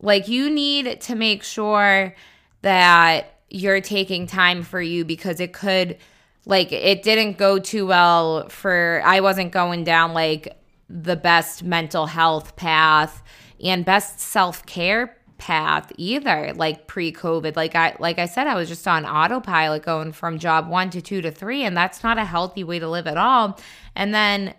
like 0.00 0.28
you 0.28 0.50
need 0.50 1.00
to 1.02 1.14
make 1.14 1.42
sure 1.42 2.14
that 2.62 3.40
you're 3.50 3.80
taking 3.80 4.26
time 4.26 4.62
for 4.62 4.80
you 4.80 5.04
because 5.04 5.40
it 5.40 5.52
could, 5.52 5.96
like, 6.44 6.72
it 6.72 7.02
didn't 7.02 7.38
go 7.38 7.58
too 7.58 7.86
well 7.86 8.48
for, 8.48 9.02
I 9.04 9.20
wasn't 9.20 9.52
going 9.52 9.84
down 9.84 10.12
like 10.12 10.56
the 10.88 11.16
best 11.16 11.62
mental 11.62 12.06
health 12.06 12.56
path 12.56 13.22
and 13.62 13.84
best 13.84 14.20
self 14.20 14.64
care 14.66 15.16
path 15.38 15.92
either 15.96 16.52
like 16.54 16.86
pre-covid. 16.86 17.56
Like 17.56 17.74
i 17.74 17.96
like 18.00 18.18
i 18.18 18.26
said 18.26 18.46
i 18.46 18.54
was 18.54 18.68
just 18.68 18.86
on 18.88 19.06
autopilot 19.06 19.84
going 19.84 20.12
from 20.12 20.38
job 20.38 20.68
1 20.68 20.90
to 20.90 21.00
2 21.00 21.22
to 21.22 21.30
3 21.30 21.62
and 21.62 21.76
that's 21.76 22.02
not 22.02 22.18
a 22.18 22.24
healthy 22.24 22.64
way 22.64 22.78
to 22.78 22.88
live 22.88 23.06
at 23.06 23.16
all. 23.16 23.58
And 23.94 24.12
then 24.12 24.54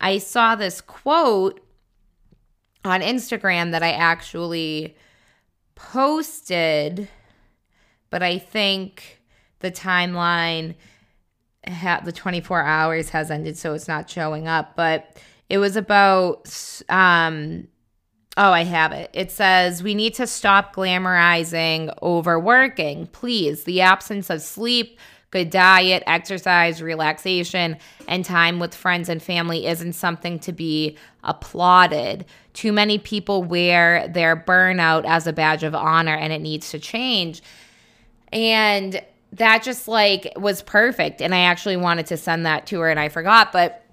i 0.00 0.18
saw 0.18 0.54
this 0.54 0.80
quote 0.80 1.60
on 2.88 3.00
instagram 3.00 3.70
that 3.72 3.82
i 3.82 3.92
actually 3.92 4.96
posted 5.74 7.08
but 8.10 8.22
i 8.22 8.38
think 8.38 9.20
the 9.60 9.70
timeline 9.70 10.74
ha- 11.66 12.00
the 12.04 12.12
24 12.12 12.62
hours 12.62 13.10
has 13.10 13.30
ended 13.30 13.56
so 13.56 13.74
it's 13.74 13.88
not 13.88 14.08
showing 14.08 14.48
up 14.48 14.74
but 14.76 15.20
it 15.48 15.58
was 15.58 15.76
about 15.76 16.82
um 16.88 17.68
Oh, 18.40 18.52
I 18.52 18.62
have 18.62 18.92
it. 18.92 19.10
It 19.12 19.32
says 19.32 19.82
we 19.82 19.96
need 19.96 20.14
to 20.14 20.26
stop 20.28 20.72
glamorizing 20.72 21.92
overworking. 22.00 23.08
Please, 23.08 23.64
the 23.64 23.80
absence 23.80 24.30
of 24.30 24.42
sleep, 24.42 25.00
good 25.30 25.50
diet, 25.50 26.02
exercise, 26.06 26.80
relaxation, 26.82 27.76
and 28.06 28.24
time 28.24 28.58
with 28.58 28.74
friends 28.74 29.08
and 29.08 29.22
family 29.22 29.66
isn't 29.66 29.92
something 29.92 30.38
to 30.40 30.52
be 30.52 30.96
applauded. 31.22 32.24
Too 32.54 32.72
many 32.72 32.98
people 32.98 33.42
wear 33.42 34.08
their 34.08 34.36
burnout 34.36 35.04
as 35.04 35.26
a 35.26 35.32
badge 35.32 35.64
of 35.64 35.74
honor 35.74 36.14
and 36.14 36.32
it 36.32 36.40
needs 36.40 36.70
to 36.70 36.78
change. 36.78 37.42
And 38.32 39.02
that 39.32 39.62
just 39.62 39.88
like 39.88 40.32
was 40.36 40.62
perfect. 40.62 41.20
And 41.20 41.34
I 41.34 41.40
actually 41.40 41.76
wanted 41.76 42.06
to 42.06 42.16
send 42.16 42.46
that 42.46 42.66
to 42.68 42.80
her 42.80 42.90
and 42.90 42.98
I 42.98 43.10
forgot, 43.10 43.52
but 43.52 43.84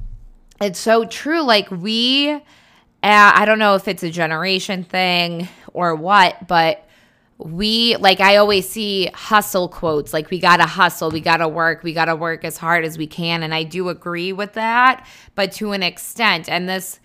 it's 0.62 0.80
so 0.80 1.06
true. 1.06 1.42
Like, 1.42 1.70
we 1.70 2.42
uh, 3.06 3.32
I 3.36 3.46
don't 3.46 3.60
know 3.60 3.76
if 3.76 3.88
it's 3.88 4.02
a 4.02 4.10
generation 4.10 4.84
thing 4.84 5.48
or 5.74 5.94
what, 5.94 6.48
but 6.48 6.85
we 7.38 7.98
like 7.98 8.22
I 8.22 8.38
always 8.38 8.68
see 8.70 9.08
hustle 9.14 9.68
quotes 9.68 10.14
like 10.14 10.30
we 10.30 10.40
got 10.40 10.58
to 10.58 10.66
hustle, 10.66 11.12
we 11.12 11.20
got 11.20 11.38
to 11.38 11.48
work, 11.48 11.84
we 11.84 11.94
got 11.94 12.06
to 12.06 12.16
work 12.16 12.46
as 12.46 12.58
hard 12.58 12.86
as 12.86 12.98
we 12.98 13.08
can 13.08 13.44
and 13.44 13.54
I 13.54 13.64
do 13.64 13.90
agree 13.90 14.32
with 14.32 14.54
that, 14.54 15.06
but 15.36 15.52
to 15.54 15.74
an 15.74 15.84
extent. 15.84 16.48
And 16.48 16.70
this 16.70 17.00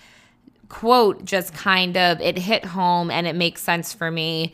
quote 0.68 1.24
just 1.24 1.52
kind 1.52 1.96
of 1.96 2.20
it 2.20 2.38
hit 2.38 2.64
home 2.64 3.10
and 3.10 3.26
it 3.26 3.34
makes 3.34 3.60
sense 3.60 3.92
for 3.92 4.10
me 4.10 4.52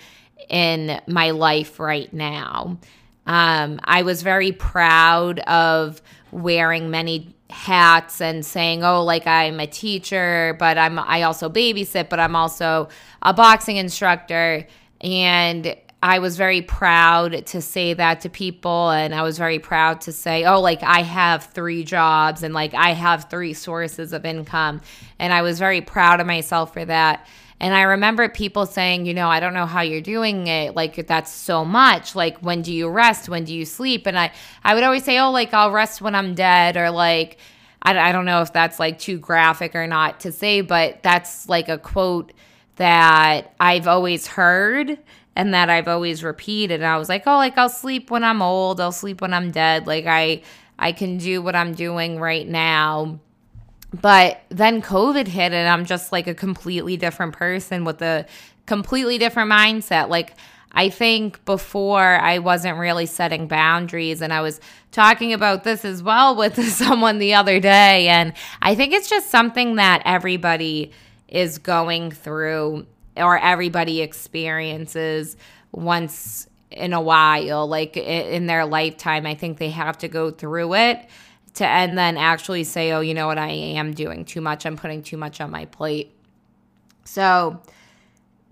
in 0.49 1.01
my 1.07 1.31
life 1.31 1.79
right 1.79 2.13
now. 2.13 2.79
Um, 3.27 3.81
I 3.85 4.03
was 4.03 4.23
very 4.23 4.53
proud 4.53 5.41
of 5.41 6.01
wearing 6.31 6.91
many 6.91 7.35
hats 7.51 8.21
and 8.21 8.45
saying, 8.47 8.83
"Oh, 8.83 9.05
like 9.05 9.27
I'm 9.27 9.61
a 9.61 9.67
teacher, 9.67 10.57
but 10.59 10.79
I'm 10.79 10.99
I 10.99 11.23
also 11.23 11.49
babysit, 11.49 12.09
but 12.09 12.19
I'm 12.19 12.35
also 12.37 12.89
a 13.23 13.35
boxing 13.35 13.77
instructor." 13.77 14.67
And 15.01 15.77
I 16.03 16.19
was 16.19 16.37
very 16.37 16.63
proud 16.63 17.47
to 17.47 17.61
say 17.63 17.95
that 17.95 18.21
to 18.21 18.29
people 18.29 18.91
and 18.91 19.15
I 19.15 19.23
was 19.23 19.39
very 19.39 19.59
proud 19.59 20.03
to 20.03 20.13
say, 20.13 20.45
"Oh, 20.45 20.61
like 20.61 20.83
I 20.83 21.03
have 21.03 21.45
3 21.45 21.85
jobs 21.85 22.43
and 22.43 22.55
like 22.55 22.75
I 22.75 22.93
have 22.93 23.29
3 23.31 23.55
sources 23.55 24.13
of 24.13 24.25
income." 24.25 24.83
And 25.19 25.33
I 25.33 25.43
was 25.43 25.59
very 25.59 25.81
proud 25.81 26.21
of 26.21 26.27
myself 26.27 26.73
for 26.73 26.85
that. 26.85 27.27
And 27.59 27.75
I 27.75 27.83
remember 27.83 28.29
people 28.29 28.67
saying, 28.67 29.07
you 29.07 29.15
know, 29.15 29.29
I 29.29 29.41
don't 29.41 29.55
know 29.55 29.65
how 29.65 29.81
you're 29.81 30.03
doing 30.03 30.47
it. 30.47 30.77
Like 30.77 31.07
that's 31.07 31.33
so 31.33 31.65
much. 31.65 32.15
Like 32.15 32.39
when 32.39 32.63
do 32.63 32.73
you 32.73 32.89
rest? 32.89 33.29
When 33.29 33.45
do 33.45 33.55
you 33.55 33.65
sleep? 33.65 34.07
And 34.07 34.19
I 34.19 34.33
I 34.63 34.75
would 34.75 34.85
always 34.85 35.05
say, 35.05 35.19
oh, 35.19 35.31
like 35.31 35.55
I'll 35.55 35.73
rest 35.73 36.03
when 36.03 36.15
I'm 36.15 36.35
dead, 36.35 36.77
or 36.77 36.91
like 36.91 37.39
I, 37.83 37.99
I 37.99 38.13
don't 38.13 38.27
know 38.27 38.43
if 38.43 38.53
that's 38.53 38.79
like 38.79 38.99
too 38.99 39.19
graphic 39.19 39.75
or 39.75 39.87
not 39.87 40.21
to 40.21 40.33
say, 40.33 40.61
but 40.61 41.03
that's 41.03 41.49
like 41.49 41.69
a 41.69 41.79
quote 41.79 42.33
that 42.77 43.55
I've 43.61 43.87
always 43.87 44.27
heard 44.27 44.99
and 45.35 45.53
that 45.55 45.69
I've 45.69 45.89
always 45.89 46.23
repeated. 46.23 46.77
And 46.77 46.87
I 46.87 46.97
was 46.97 47.09
like, 47.09 47.25
oh, 47.27 47.37
like 47.37 47.59
I'll 47.59 47.69
sleep 47.69 48.11
when 48.11 48.25
I'm 48.25 48.43
old. 48.43 48.81
I'll 48.81 48.93
sleep 48.93 49.21
when 49.21 49.35
I'm 49.35 49.51
dead. 49.51 49.87
Like 49.87 50.07
I 50.07 50.43
I 50.79 50.93
can 50.93 51.19
do 51.19 51.41
what 51.41 51.57
I'm 51.57 51.73
doing 51.73 52.19
right 52.21 52.47
now 52.47 53.19
but 53.93 54.43
then 54.49 54.83
COVID 54.83 55.27
hit, 55.27 55.53
and 55.53 55.69
I'm 55.69 55.85
just 55.85 56.13
like 56.13 56.27
a 56.27 56.35
completely 56.35 56.97
different 56.97 57.35
person 57.35 57.85
with 57.85 58.03
a 58.03 58.27
completely 58.67 59.19
different 59.19 59.51
mindset. 59.51 60.09
Like, 60.09 60.35
I 60.73 60.91
think 60.91 61.43
before 61.45 62.19
I 62.21 62.39
wasn't 62.39 62.79
really 62.79 63.07
setting 63.07 63.47
boundaries, 63.49 64.21
and 64.21 64.33
I 64.33 64.41
was 64.41 64.61
talking 64.91 65.33
about 65.33 65.65
this 65.65 65.85
as 65.85 66.03
well 66.03 66.37
with 66.37 66.63
someone 66.73 67.19
the 67.19 67.35
other 67.35 67.61
day. 67.61 68.09
And 68.09 68.33
I 68.61 68.75
think 68.75 68.93
it's 68.93 69.09
just 69.09 69.31
something 69.31 69.77
that 69.77 70.03
everybody 70.05 70.93
is 71.29 71.59
going 71.59 72.11
through 72.11 72.87
or 73.17 73.39
everybody 73.39 74.03
experiences 74.03 75.37
once 75.73 76.49
in 76.71 76.93
a 76.93 77.01
while, 77.01 77.67
like 77.67 77.97
in 77.97 78.47
their 78.47 78.65
lifetime. 78.67 79.27
I 79.27 79.35
think 79.35 79.59
they 79.59 79.71
have 79.71 79.99
to 79.99 80.09
go 80.09 80.31
through 80.31 80.75
it 80.75 81.09
to 81.55 81.67
and 81.67 81.97
then 81.97 82.17
actually 82.17 82.65
say, 82.65 82.93
oh, 82.93 83.01
you 83.01 83.15
know 83.15 83.27
what, 83.27 83.39
I 83.39 83.51
am 83.51 83.93
doing 83.95 84.25
too 84.25 84.41
much. 84.41 84.67
I'm 84.67 84.77
putting 84.77 85.03
too 85.03 85.17
much 85.17 85.41
on 85.41 85.51
my 85.51 85.65
plate. 85.67 86.13
So, 87.05 87.63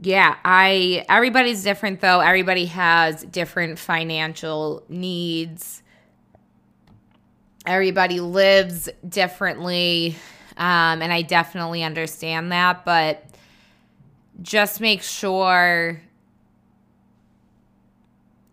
yeah, 0.01 0.37
I 0.45 1.05
everybody's 1.09 1.63
different 1.63 2.01
though. 2.01 2.21
Everybody 2.21 2.67
has 2.67 3.25
different 3.25 3.79
financial 3.79 4.85
needs. 4.89 5.83
Everybody 7.67 8.21
lives 8.21 8.89
differently. 9.09 10.17
Um, 10.57 11.03
and 11.03 11.13
I 11.13 11.23
definitely 11.23 11.83
understand 11.83 12.53
that, 12.53 12.85
but 12.85 13.25
just 14.43 14.81
make 14.81 15.03
sure 15.03 16.01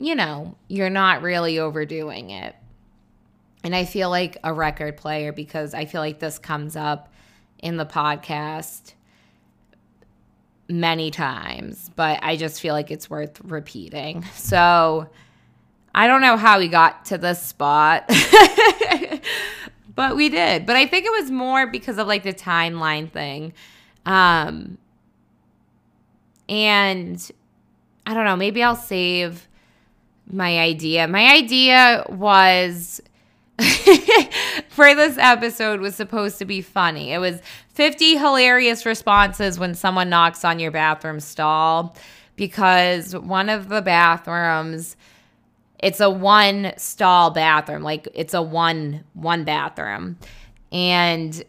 you 0.02 0.16
know, 0.16 0.56
you're 0.68 0.90
not 0.90 1.22
really 1.22 1.60
overdoing 1.60 2.32
it. 2.32 2.56
And 3.64 3.76
I 3.76 3.86
feel 3.86 4.10
like 4.10 4.36
a 4.44 4.52
record 4.52 4.98
player 4.98 5.32
because 5.32 5.76
I 5.76 5.86
feel 5.86 6.02
like 6.02 6.18
this 6.18 6.40
comes 6.40 6.76
up 6.76 7.14
in 7.60 7.78
the 7.78 7.86
podcast 7.86 8.96
many 10.68 11.12
times, 11.12 11.92
but 11.96 12.20
I 12.24 12.36
just 12.36 12.60
feel 12.60 12.74
like 12.74 12.90
it's 12.90 13.10
worth 13.10 13.40
repeating. 13.42 14.26
So 14.34 15.08
I 15.94 16.08
don't 16.08 16.22
know 16.22 16.38
how 16.38 16.58
we 16.58 16.68
got 16.68 17.06
to 17.06 17.18
this 17.20 17.42
spot, 17.42 18.10
but 19.94 20.16
we 20.16 20.30
did. 20.30 20.66
But 20.66 20.76
I 20.76 20.86
think 20.86 21.06
it 21.06 21.12
was 21.12 21.32
more 21.32 21.68
because 21.68 21.98
of 21.98 22.08
like 22.08 22.24
the 22.24 22.34
timeline 22.34 23.12
thing. 23.12 23.54
Um, 24.06 24.78
and 26.50 27.32
I 28.06 28.14
don't 28.14 28.26
know, 28.26 28.36
maybe 28.36 28.64
I'll 28.64 28.76
save 28.76 29.48
my 30.32 30.60
idea. 30.60 31.08
My 31.08 31.34
idea 31.34 32.06
was 32.10 33.02
for 34.70 34.96
this 34.96 35.18
episode 35.18 35.82
was 35.82 35.96
supposed 35.96 36.40
to 36.40 36.46
be 36.46 36.62
funny. 36.62 37.12
It 37.12 37.20
was 37.20 37.42
50 37.74 38.18
hilarious 38.18 38.86
responses 38.86 39.60
when 39.60 39.76
someone 39.76 40.10
knocks 40.10 40.44
on 40.44 40.60
your 40.60 40.72
bathroom 40.72 41.20
stall 41.20 41.96
because 42.36 43.16
one 43.16 43.50
of 43.50 43.70
the 43.70 43.82
bathrooms 43.82 44.96
it's 45.82 46.00
a 46.00 46.10
one 46.10 46.74
stall 46.78 47.32
bathroom 47.32 47.84
like 47.84 48.08
it's 48.14 48.34
a 48.34 48.42
one 48.42 49.04
one 49.14 49.44
bathroom. 49.44 50.18
And 50.72 51.44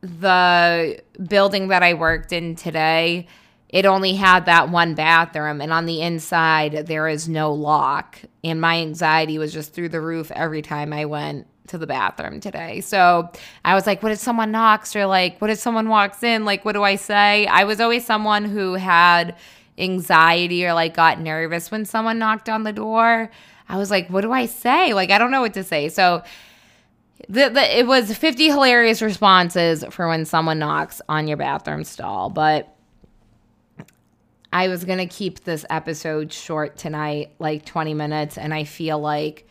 the 0.00 1.00
building 1.28 1.68
that 1.68 1.82
I 1.82 1.94
worked 1.94 2.32
in 2.32 2.56
today 2.56 3.26
it 3.68 3.86
only 3.86 4.14
had 4.14 4.46
that 4.46 4.68
one 4.68 4.94
bathroom 4.94 5.60
and 5.60 5.72
on 5.72 5.86
the 5.86 6.00
inside 6.00 6.86
there 6.86 7.08
is 7.08 7.28
no 7.28 7.52
lock. 7.52 8.20
And 8.42 8.60
my 8.60 8.78
anxiety 8.78 9.38
was 9.38 9.52
just 9.52 9.74
through 9.74 9.88
the 9.88 10.00
roof 10.00 10.30
every 10.30 10.62
time 10.62 10.92
i 10.92 11.04
went 11.04 11.46
to 11.66 11.78
the 11.78 11.86
bathroom 11.86 12.40
today. 12.40 12.80
So 12.80 13.30
i 13.64 13.74
was 13.74 13.86
like 13.86 14.02
what 14.02 14.12
if 14.12 14.18
someone 14.18 14.50
knocks 14.50 14.94
or 14.96 15.06
like 15.06 15.40
what 15.40 15.50
if 15.50 15.58
someone 15.58 15.88
walks 15.88 16.22
in? 16.22 16.44
Like 16.44 16.64
what 16.64 16.72
do 16.72 16.82
i 16.82 16.96
say? 16.96 17.46
I 17.46 17.64
was 17.64 17.80
always 17.80 18.06
someone 18.06 18.44
who 18.44 18.74
had 18.74 19.36
anxiety 19.78 20.64
or 20.64 20.72
like 20.72 20.94
got 20.94 21.20
nervous 21.20 21.70
when 21.70 21.84
someone 21.84 22.18
knocked 22.18 22.48
on 22.48 22.62
the 22.62 22.72
door 22.72 23.30
i 23.68 23.76
was 23.76 23.90
like 23.90 24.08
what 24.08 24.20
do 24.20 24.32
i 24.32 24.46
say 24.46 24.94
like 24.94 25.10
i 25.10 25.18
don't 25.18 25.30
know 25.30 25.40
what 25.40 25.54
to 25.54 25.64
say 25.64 25.88
so 25.88 26.22
the, 27.28 27.48
the, 27.48 27.78
it 27.78 27.86
was 27.86 28.14
50 28.16 28.46
hilarious 28.46 29.00
responses 29.00 29.84
for 29.90 30.08
when 30.08 30.24
someone 30.24 30.58
knocks 30.58 31.00
on 31.08 31.26
your 31.26 31.36
bathroom 31.36 31.82
stall 31.84 32.30
but 32.30 32.74
I 34.54 34.68
was 34.68 34.84
going 34.84 34.98
to 34.98 35.06
keep 35.06 35.42
this 35.42 35.66
episode 35.68 36.32
short 36.32 36.76
tonight, 36.76 37.34
like 37.40 37.64
20 37.64 37.92
minutes, 37.92 38.38
and 38.38 38.54
I 38.54 38.62
feel 38.62 39.00
like 39.00 39.48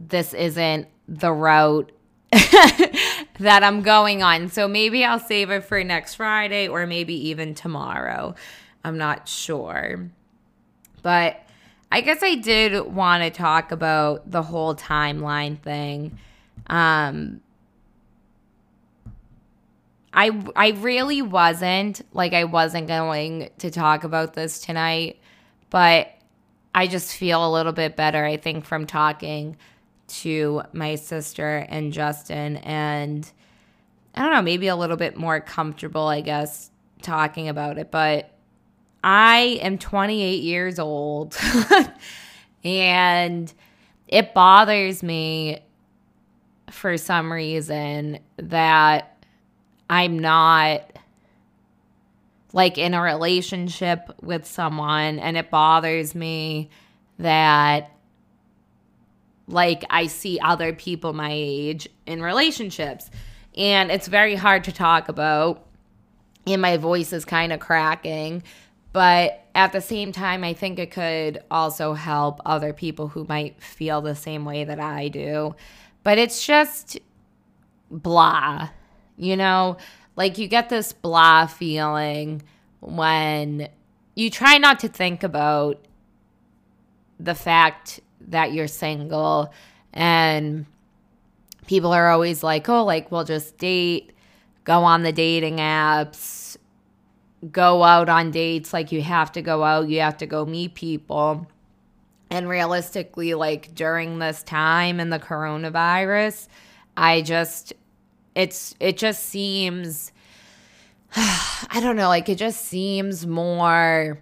this 0.00 0.32
isn't 0.32 0.88
the 1.06 1.30
route 1.30 1.92
that 2.32 3.60
I'm 3.62 3.82
going 3.82 4.22
on. 4.22 4.48
So 4.48 4.66
maybe 4.66 5.04
I'll 5.04 5.20
save 5.20 5.50
it 5.50 5.64
for 5.64 5.84
next 5.84 6.14
Friday 6.14 6.66
or 6.66 6.86
maybe 6.86 7.28
even 7.28 7.54
tomorrow. 7.54 8.34
I'm 8.84 8.98
not 8.98 9.28
sure. 9.28 10.10
But 11.02 11.40
I 11.90 12.00
guess 12.00 12.22
I 12.22 12.34
did 12.34 12.86
want 12.86 13.22
to 13.22 13.30
talk 13.30 13.72
about 13.72 14.30
the 14.30 14.42
whole 14.42 14.74
timeline 14.74 15.58
thing. 15.58 16.18
Um, 16.66 17.40
I 20.12 20.30
I 20.56 20.70
really 20.70 21.22
wasn't 21.22 22.02
like 22.12 22.32
I 22.32 22.44
wasn't 22.44 22.88
going 22.88 23.50
to 23.58 23.70
talk 23.70 24.04
about 24.04 24.34
this 24.34 24.58
tonight, 24.60 25.18
but 25.70 26.08
I 26.74 26.86
just 26.86 27.14
feel 27.14 27.46
a 27.46 27.50
little 27.52 27.72
bit 27.72 27.96
better 27.96 28.24
I 28.24 28.36
think 28.36 28.64
from 28.64 28.86
talking 28.86 29.56
to 30.08 30.62
my 30.72 30.94
sister 30.94 31.66
and 31.68 31.92
Justin 31.92 32.56
and 32.58 33.30
I 34.14 34.22
don't 34.22 34.32
know, 34.32 34.42
maybe 34.42 34.68
a 34.68 34.76
little 34.76 34.96
bit 34.96 35.16
more 35.16 35.40
comfortable 35.40 36.08
I 36.08 36.20
guess 36.20 36.70
talking 37.02 37.48
about 37.48 37.78
it, 37.78 37.90
but 37.90 38.30
I 39.10 39.58
am 39.62 39.78
28 39.78 40.42
years 40.42 40.78
old 40.78 41.34
and 42.64 43.50
it 44.06 44.34
bothers 44.34 45.02
me 45.02 45.60
for 46.70 46.98
some 46.98 47.32
reason 47.32 48.18
that 48.36 49.24
I'm 49.88 50.18
not 50.18 50.92
like 52.52 52.76
in 52.76 52.92
a 52.92 53.00
relationship 53.00 54.14
with 54.20 54.44
someone 54.46 55.18
and 55.18 55.38
it 55.38 55.48
bothers 55.48 56.14
me 56.14 56.68
that 57.18 57.90
like 59.46 59.86
I 59.88 60.08
see 60.08 60.38
other 60.38 60.74
people 60.74 61.14
my 61.14 61.32
age 61.32 61.88
in 62.04 62.20
relationships. 62.22 63.10
And 63.56 63.90
it's 63.90 64.06
very 64.06 64.34
hard 64.34 64.64
to 64.64 64.72
talk 64.72 65.08
about 65.08 65.64
and 66.46 66.60
my 66.60 66.76
voice 66.76 67.14
is 67.14 67.24
kind 67.24 67.54
of 67.54 67.60
cracking 67.60 68.42
but 68.92 69.44
at 69.54 69.72
the 69.72 69.80
same 69.80 70.12
time 70.12 70.44
I 70.44 70.54
think 70.54 70.78
it 70.78 70.90
could 70.90 71.42
also 71.50 71.94
help 71.94 72.40
other 72.46 72.72
people 72.72 73.08
who 73.08 73.24
might 73.28 73.62
feel 73.62 74.00
the 74.00 74.14
same 74.14 74.44
way 74.44 74.64
that 74.64 74.80
I 74.80 75.08
do. 75.08 75.54
But 76.04 76.18
it's 76.18 76.46
just 76.46 76.98
blah 77.90 78.68
you 79.18 79.36
know, 79.36 79.76
like 80.16 80.38
you 80.38 80.46
get 80.46 80.68
this 80.68 80.92
blah 80.92 81.46
feeling 81.46 82.42
when 82.80 83.68
you 84.14 84.30
try 84.30 84.56
not 84.56 84.80
to 84.80 84.88
think 84.88 85.22
about 85.22 85.84
the 87.18 87.34
fact 87.34 88.00
that 88.20 88.52
you're 88.52 88.68
single 88.68 89.52
and 89.92 90.66
people 91.66 91.92
are 91.92 92.10
always 92.10 92.42
like, 92.42 92.68
"Oh, 92.68 92.84
like 92.84 93.10
we'll 93.10 93.24
just 93.24 93.58
date, 93.58 94.12
go 94.64 94.84
on 94.84 95.02
the 95.02 95.12
dating 95.12 95.56
apps, 95.56 96.56
go 97.52 97.84
out 97.84 98.08
on 98.08 98.30
dates 98.30 98.72
like 98.72 98.92
you 98.92 99.02
have 99.02 99.32
to 99.32 99.42
go 99.42 99.64
out, 99.64 99.88
you 99.88 100.00
have 100.00 100.16
to 100.18 100.26
go 100.26 100.44
meet 100.44 100.74
people." 100.74 101.46
And 102.30 102.48
realistically, 102.48 103.34
like 103.34 103.74
during 103.74 104.18
this 104.18 104.42
time 104.42 105.00
in 105.00 105.10
the 105.10 105.18
coronavirus, 105.18 106.48
I 106.96 107.22
just 107.22 107.72
it's 108.34 108.74
it 108.80 108.96
just 108.98 109.24
seems 109.24 110.12
I 111.16 111.80
don't 111.80 111.96
know, 111.96 112.08
like 112.08 112.28
it 112.28 112.38
just 112.38 112.66
seems 112.66 113.26
more 113.26 114.18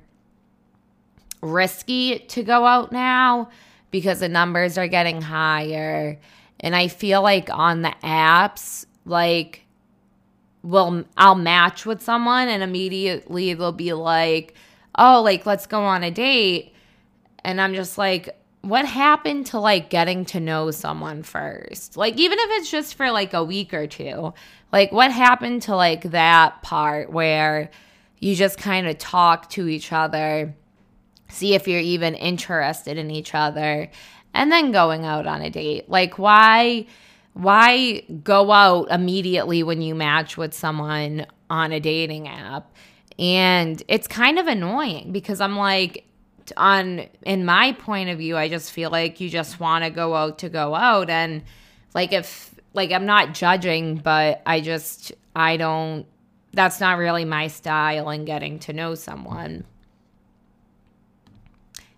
risky 1.43 2.19
to 2.19 2.43
go 2.43 2.67
out 2.67 2.93
now 2.93 3.51
because 3.91 4.21
the 4.21 4.29
numbers 4.29 4.79
are 4.79 4.89
getting 4.89 5.21
higher. 5.21 6.19
And 6.61 6.75
I 6.75 6.89
feel 6.89 7.23
like 7.23 7.51
on 7.51 7.83
the 7.83 7.95
apps, 8.03 8.87
like, 9.05 9.66
well, 10.67 11.05
I'll 11.17 11.37
match 11.37 11.87
with 11.87 12.03
someone 12.03 12.49
and 12.49 12.61
immediately 12.61 13.55
they'll 13.55 13.71
be 13.71 13.93
like, 13.93 14.55
oh, 14.99 15.23
like, 15.23 15.47
let's 15.47 15.67
go 15.67 15.83
on 15.83 16.03
a 16.03 16.11
date. 16.11 16.75
And 17.45 17.61
I'm 17.61 17.75
just 17.75 17.97
like, 17.97 18.37
what 18.63 18.85
happened 18.85 19.47
to 19.47 19.61
like 19.61 19.91
getting 19.91 20.25
to 20.27 20.41
know 20.41 20.73
someone 20.73 21.23
first? 21.23 21.97
Like, 21.97 22.17
even 22.17 22.39
if 22.41 22.51
it's 22.59 22.71
just 22.71 22.97
for 22.97 23.13
like 23.13 23.33
a 23.33 23.45
week 23.45 23.73
or 23.73 23.87
two, 23.87 24.35
like, 24.73 24.91
what 24.91 25.13
happened 25.13 25.63
to 25.63 25.77
like 25.77 26.03
that 26.11 26.63
part 26.63 27.13
where 27.13 27.71
you 28.19 28.35
just 28.35 28.59
kind 28.59 28.89
of 28.89 28.99
talk 28.99 29.49
to 29.51 29.69
each 29.69 29.93
other, 29.93 30.53
see 31.29 31.55
if 31.55 31.69
you're 31.69 31.79
even 31.79 32.17
interested 32.17 32.99
in 32.99 33.13
each 33.13 33.37
other, 33.37 33.89
and 34.35 34.51
then 34.51 34.73
going 34.73 35.05
out 35.05 35.29
on 35.29 35.43
a 35.43 35.51
date? 35.51 35.89
Like, 35.89 36.19
why? 36.19 36.87
Why 37.37 38.01
go 38.25 38.51
out 38.51 38.91
immediately 38.91 39.63
when 39.63 39.83
you 39.83 39.95
match 39.95 40.39
with 40.39 40.55
someone 40.55 41.27
on 41.51 41.71
a 41.71 41.81
dating 41.81 42.29
app? 42.29 42.75
And 43.19 43.83
it's 43.89 44.09
kind 44.09 44.39
of 44.39 44.47
annoying 44.47 45.13
because 45.13 45.43
I'm 45.43 45.55
like, 45.55 46.07
on 46.57 47.07
in 47.27 47.45
my 47.45 47.73
point 47.73 48.09
of 48.09 48.17
view, 48.17 48.39
I 48.39 48.49
just 48.49 48.73
feel 48.73 48.89
like 48.89 49.21
you 49.21 49.29
just 49.29 49.61
want 49.61 49.85
to 49.85 49.91
go 49.91 50.15
out 50.15 50.39
to 50.39 50.49
go 50.49 50.75
out 50.75 51.11
and 51.11 51.43
like 51.93 52.15
if 52.15 52.55
like 52.73 52.91
I'm 52.91 53.05
not 53.05 53.35
judging, 53.35 53.97
but 53.97 54.41
I 54.47 54.63
just 54.63 55.13
I 55.35 55.59
don't 55.59 56.07
that's 56.55 56.81
not 56.81 56.97
really 56.97 57.27
my 57.27 57.49
style 57.49 58.09
in 58.09 58.25
getting 58.25 58.59
to 58.61 58.73
know 58.73 58.95
someone. 58.95 59.67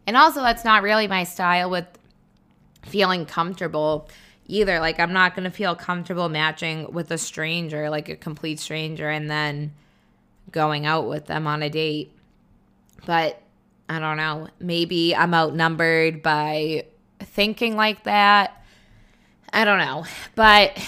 And 0.04 0.16
also 0.16 0.40
that's 0.40 0.64
not 0.64 0.82
really 0.82 1.06
my 1.06 1.22
style 1.22 1.70
with 1.70 1.86
feeling 2.82 3.24
comfortable 3.24 4.08
either. 4.48 4.80
Like 4.80 4.98
I'm 4.98 5.12
not 5.12 5.36
going 5.36 5.44
to 5.44 5.50
feel 5.50 5.76
comfortable 5.76 6.28
matching 6.28 6.92
with 6.92 7.10
a 7.10 7.18
stranger, 7.18 7.88
like 7.90 8.08
a 8.08 8.16
complete 8.16 8.58
stranger 8.58 9.08
and 9.08 9.30
then 9.30 9.72
going 10.50 10.86
out 10.86 11.08
with 11.08 11.26
them 11.26 11.46
on 11.46 11.62
a 11.62 11.70
date. 11.70 12.10
But 13.06 13.40
I 13.88 13.98
don't 14.00 14.16
know, 14.16 14.48
maybe 14.58 15.14
I'm 15.14 15.34
outnumbered 15.34 16.22
by 16.22 16.86
thinking 17.20 17.76
like 17.76 18.04
that. 18.04 18.62
I 19.52 19.64
don't 19.64 19.78
know. 19.78 20.04
But 20.34 20.78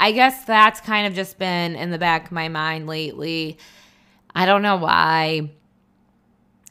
I 0.00 0.12
guess 0.12 0.44
that's 0.44 0.80
kind 0.80 1.06
of 1.06 1.14
just 1.14 1.38
been 1.38 1.74
in 1.74 1.90
the 1.90 1.98
back 1.98 2.26
of 2.26 2.32
my 2.32 2.48
mind 2.48 2.86
lately. 2.86 3.58
I 4.34 4.46
don't 4.46 4.62
know 4.62 4.76
why. 4.76 5.50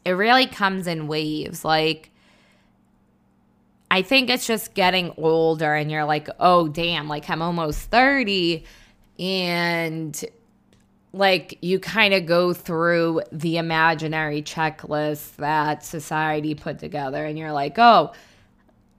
It 0.06 0.12
really 0.12 0.48
comes 0.48 0.88
in 0.88 1.08
waves. 1.08 1.66
Like, 1.66 2.12
I 3.90 4.02
think 4.02 4.30
it's 4.30 4.46
just 4.46 4.74
getting 4.74 5.14
older, 5.18 5.74
and 5.74 5.90
you're 5.90 6.06
like, 6.06 6.30
oh, 6.40 6.68
damn, 6.68 7.08
like 7.08 7.30
I'm 7.30 7.42
almost 7.42 7.90
30. 7.90 8.66
And 9.20 10.24
like 11.14 11.58
you 11.62 11.80
kind 11.80 12.14
of 12.14 12.26
go 12.26 12.54
through 12.54 13.22
the 13.32 13.58
imaginary 13.58 14.42
checklist 14.42 15.38
that 15.38 15.84
society 15.84 16.54
put 16.56 16.80
together 16.80 17.26
and 17.26 17.38
you're 17.38 17.52
like, 17.52 17.78
"Oh, 17.78 18.14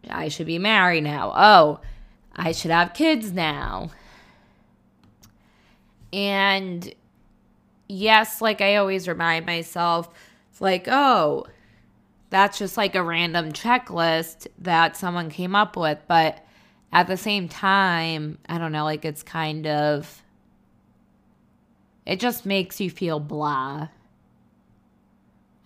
I 0.09 0.29
should 0.29 0.47
be 0.47 0.59
married 0.59 1.05
now. 1.05 1.33
Oh, 1.35 1.81
I 2.35 2.53
should 2.53 2.71
have 2.71 2.95
kids 2.95 3.33
now." 3.33 3.91
And 6.13 6.93
yes, 7.89 8.41
like 8.41 8.61
I 8.61 8.77
always 8.77 9.07
remind 9.07 9.47
myself 9.47 10.09
like, 10.61 10.89
"Oh, 10.89 11.47
that's 12.31 12.59
just 12.59 12.77
like 12.77 12.95
a 12.95 13.03
random 13.03 13.53
checklist 13.53 14.47
that 14.59 14.97
someone 14.97 15.31
came 15.31 15.55
up 15.55 15.77
with, 15.77 15.99
but 16.07 16.45
at 16.93 17.07
the 17.07 17.17
same 17.17 17.49
time, 17.49 18.39
I 18.49 18.59
don't 18.59 18.73
know, 18.73 18.85
like 18.85 19.05
it's 19.05 19.23
kind 19.23 19.67
of 19.67 20.23
it 22.07 22.21
just 22.21 22.47
makes 22.47 22.81
you 22.81 22.91
feel 22.91 23.21
blah. 23.21 23.89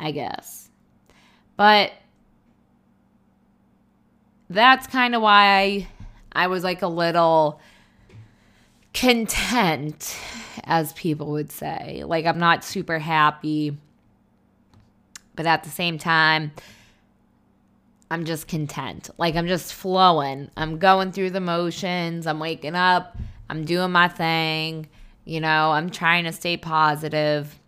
I 0.02 0.10
guess. 0.10 0.68
But 1.56 1.92
that's 4.50 4.88
kind 4.88 5.14
of 5.14 5.22
why 5.22 5.86
I, 6.32 6.46
was 6.48 6.64
like 6.64 6.82
a 6.82 6.88
little 6.88 7.60
content, 8.92 10.18
as 10.64 10.92
people 10.94 11.28
would 11.30 11.52
say. 11.52 12.02
Like, 12.04 12.26
I'm 12.26 12.40
not 12.40 12.64
super 12.64 12.98
happy, 12.98 13.78
but 15.34 15.46
at 15.46 15.64
the 15.64 15.70
same 15.70 15.98
time, 15.98 16.52
I'm 18.10 18.24
just 18.24 18.46
content. 18.46 19.08
Like, 19.16 19.36
I'm 19.36 19.46
just 19.46 19.72
flowing. 19.72 20.50
I'm 20.56 20.78
going 20.78 21.12
through 21.12 21.30
the 21.30 21.40
motions. 21.40 22.26
I'm 22.26 22.38
waking 22.38 22.74
up. 22.74 23.16
I'm 23.48 23.64
doing 23.64 23.90
my 23.90 24.08
thing. 24.08 24.88
You 25.24 25.40
know, 25.40 25.72
I'm 25.72 25.88
trying 25.88 26.24
to 26.24 26.32
stay 26.32 26.56
positive. 26.56 27.58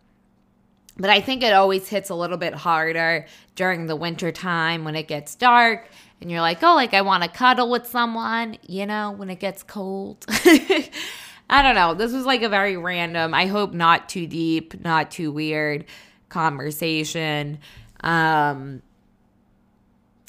But 0.96 1.10
I 1.10 1.20
think 1.20 1.42
it 1.42 1.52
always 1.52 1.88
hits 1.88 2.10
a 2.10 2.14
little 2.14 2.36
bit 2.36 2.54
harder 2.54 3.26
during 3.54 3.86
the 3.86 3.96
winter 3.96 4.30
time 4.30 4.84
when 4.84 4.94
it 4.96 5.08
gets 5.08 5.34
dark 5.34 5.88
and 6.20 6.30
you're 6.30 6.40
like, 6.40 6.62
oh, 6.62 6.74
like 6.74 6.94
I 6.94 7.02
want 7.02 7.22
to 7.22 7.28
cuddle 7.28 7.70
with 7.70 7.86
someone, 7.86 8.58
you 8.66 8.86
know, 8.86 9.10
when 9.12 9.30
it 9.30 9.40
gets 9.40 9.62
cold. 9.62 10.24
I 10.28 11.62
don't 11.62 11.74
know. 11.74 11.94
This 11.94 12.12
was 12.12 12.24
like 12.24 12.42
a 12.42 12.48
very 12.48 12.76
random, 12.76 13.34
I 13.34 13.46
hope 13.46 13.72
not 13.72 14.08
too 14.08 14.26
deep, 14.26 14.82
not 14.84 15.10
too 15.10 15.32
weird 15.32 15.84
conversation. 16.34 17.58
Um, 18.00 18.82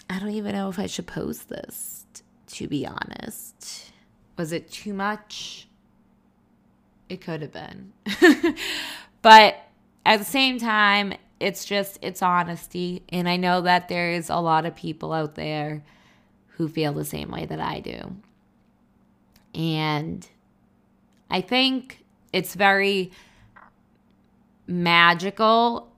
I 0.08 0.20
don't 0.20 0.30
even 0.30 0.54
know 0.54 0.70
if 0.70 0.78
I 0.78 0.86
should 0.86 1.08
post 1.08 1.50
this, 1.50 2.06
to 2.48 2.68
be 2.68 2.86
honest. 2.86 3.92
Was 4.38 4.52
it 4.52 4.72
too 4.72 4.94
much? 4.94 5.68
It 7.10 7.22
could 7.22 7.42
have 7.42 7.52
been. 7.52 7.94
but 9.24 9.58
at 10.06 10.20
the 10.20 10.26
same 10.26 10.60
time, 10.60 11.16
it's 11.40 11.66
just, 11.66 11.98
it's 12.04 12.22
honesty. 12.22 13.02
And 13.10 13.28
I 13.28 13.38
know 13.38 13.62
that 13.62 13.90
there's 13.90 14.30
a 14.30 14.38
lot 14.38 14.68
of 14.68 14.76
people 14.76 15.12
out 15.12 15.34
there 15.34 15.84
who 16.50 16.70
feel 16.70 16.94
the 16.94 17.04
same 17.04 17.32
way 17.32 17.48
that 17.48 17.60
I 17.60 17.80
do. 17.80 18.16
And 19.56 20.28
I 21.32 21.42
think 21.42 22.06
it's 22.32 22.54
very 22.54 23.12
magical 24.68 25.92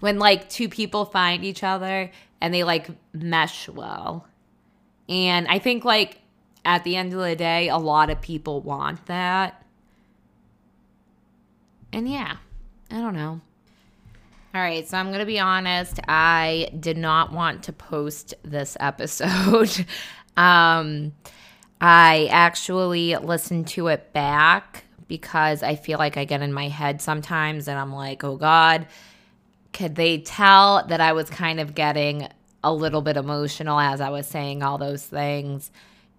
when 0.00 0.18
like 0.18 0.48
two 0.48 0.68
people 0.68 1.04
find 1.04 1.44
each 1.44 1.62
other 1.62 2.10
and 2.40 2.52
they 2.52 2.64
like 2.64 2.88
mesh 3.12 3.68
well. 3.68 4.26
And 5.08 5.46
I 5.48 5.58
think 5.58 5.84
like 5.84 6.20
at 6.64 6.84
the 6.84 6.96
end 6.96 7.12
of 7.12 7.20
the 7.20 7.36
day, 7.36 7.68
a 7.68 7.78
lot 7.78 8.10
of 8.10 8.20
people 8.20 8.60
want 8.60 9.06
that. 9.06 9.64
And 11.92 12.08
yeah, 12.08 12.36
I 12.90 12.94
don't 12.98 13.14
know. 13.14 13.40
All 14.54 14.62
right, 14.62 14.88
so 14.88 14.96
I'm 14.96 15.08
going 15.08 15.20
to 15.20 15.26
be 15.26 15.38
honest. 15.38 16.00
I 16.08 16.70
did 16.78 16.96
not 16.96 17.30
want 17.30 17.64
to 17.64 17.72
post 17.72 18.34
this 18.42 18.76
episode. 18.80 19.86
um, 20.36 21.12
I 21.80 22.28
actually 22.30 23.16
listened 23.16 23.68
to 23.68 23.88
it 23.88 24.12
back 24.12 24.84
because 25.08 25.62
I 25.62 25.76
feel 25.76 25.98
like 25.98 26.16
I 26.16 26.24
get 26.24 26.42
in 26.42 26.52
my 26.52 26.68
head 26.68 27.02
sometimes 27.02 27.68
and 27.68 27.78
I'm 27.78 27.92
like, 27.92 28.24
oh 28.24 28.36
God, 28.36 28.86
could 29.76 29.94
they 29.94 30.16
tell 30.18 30.86
that 30.86 31.02
I 31.02 31.12
was 31.12 31.28
kind 31.28 31.60
of 31.60 31.74
getting 31.74 32.26
a 32.64 32.72
little 32.72 33.02
bit 33.02 33.18
emotional 33.18 33.78
as 33.78 34.00
I 34.00 34.08
was 34.08 34.26
saying 34.26 34.62
all 34.62 34.78
those 34.78 35.04
things? 35.04 35.70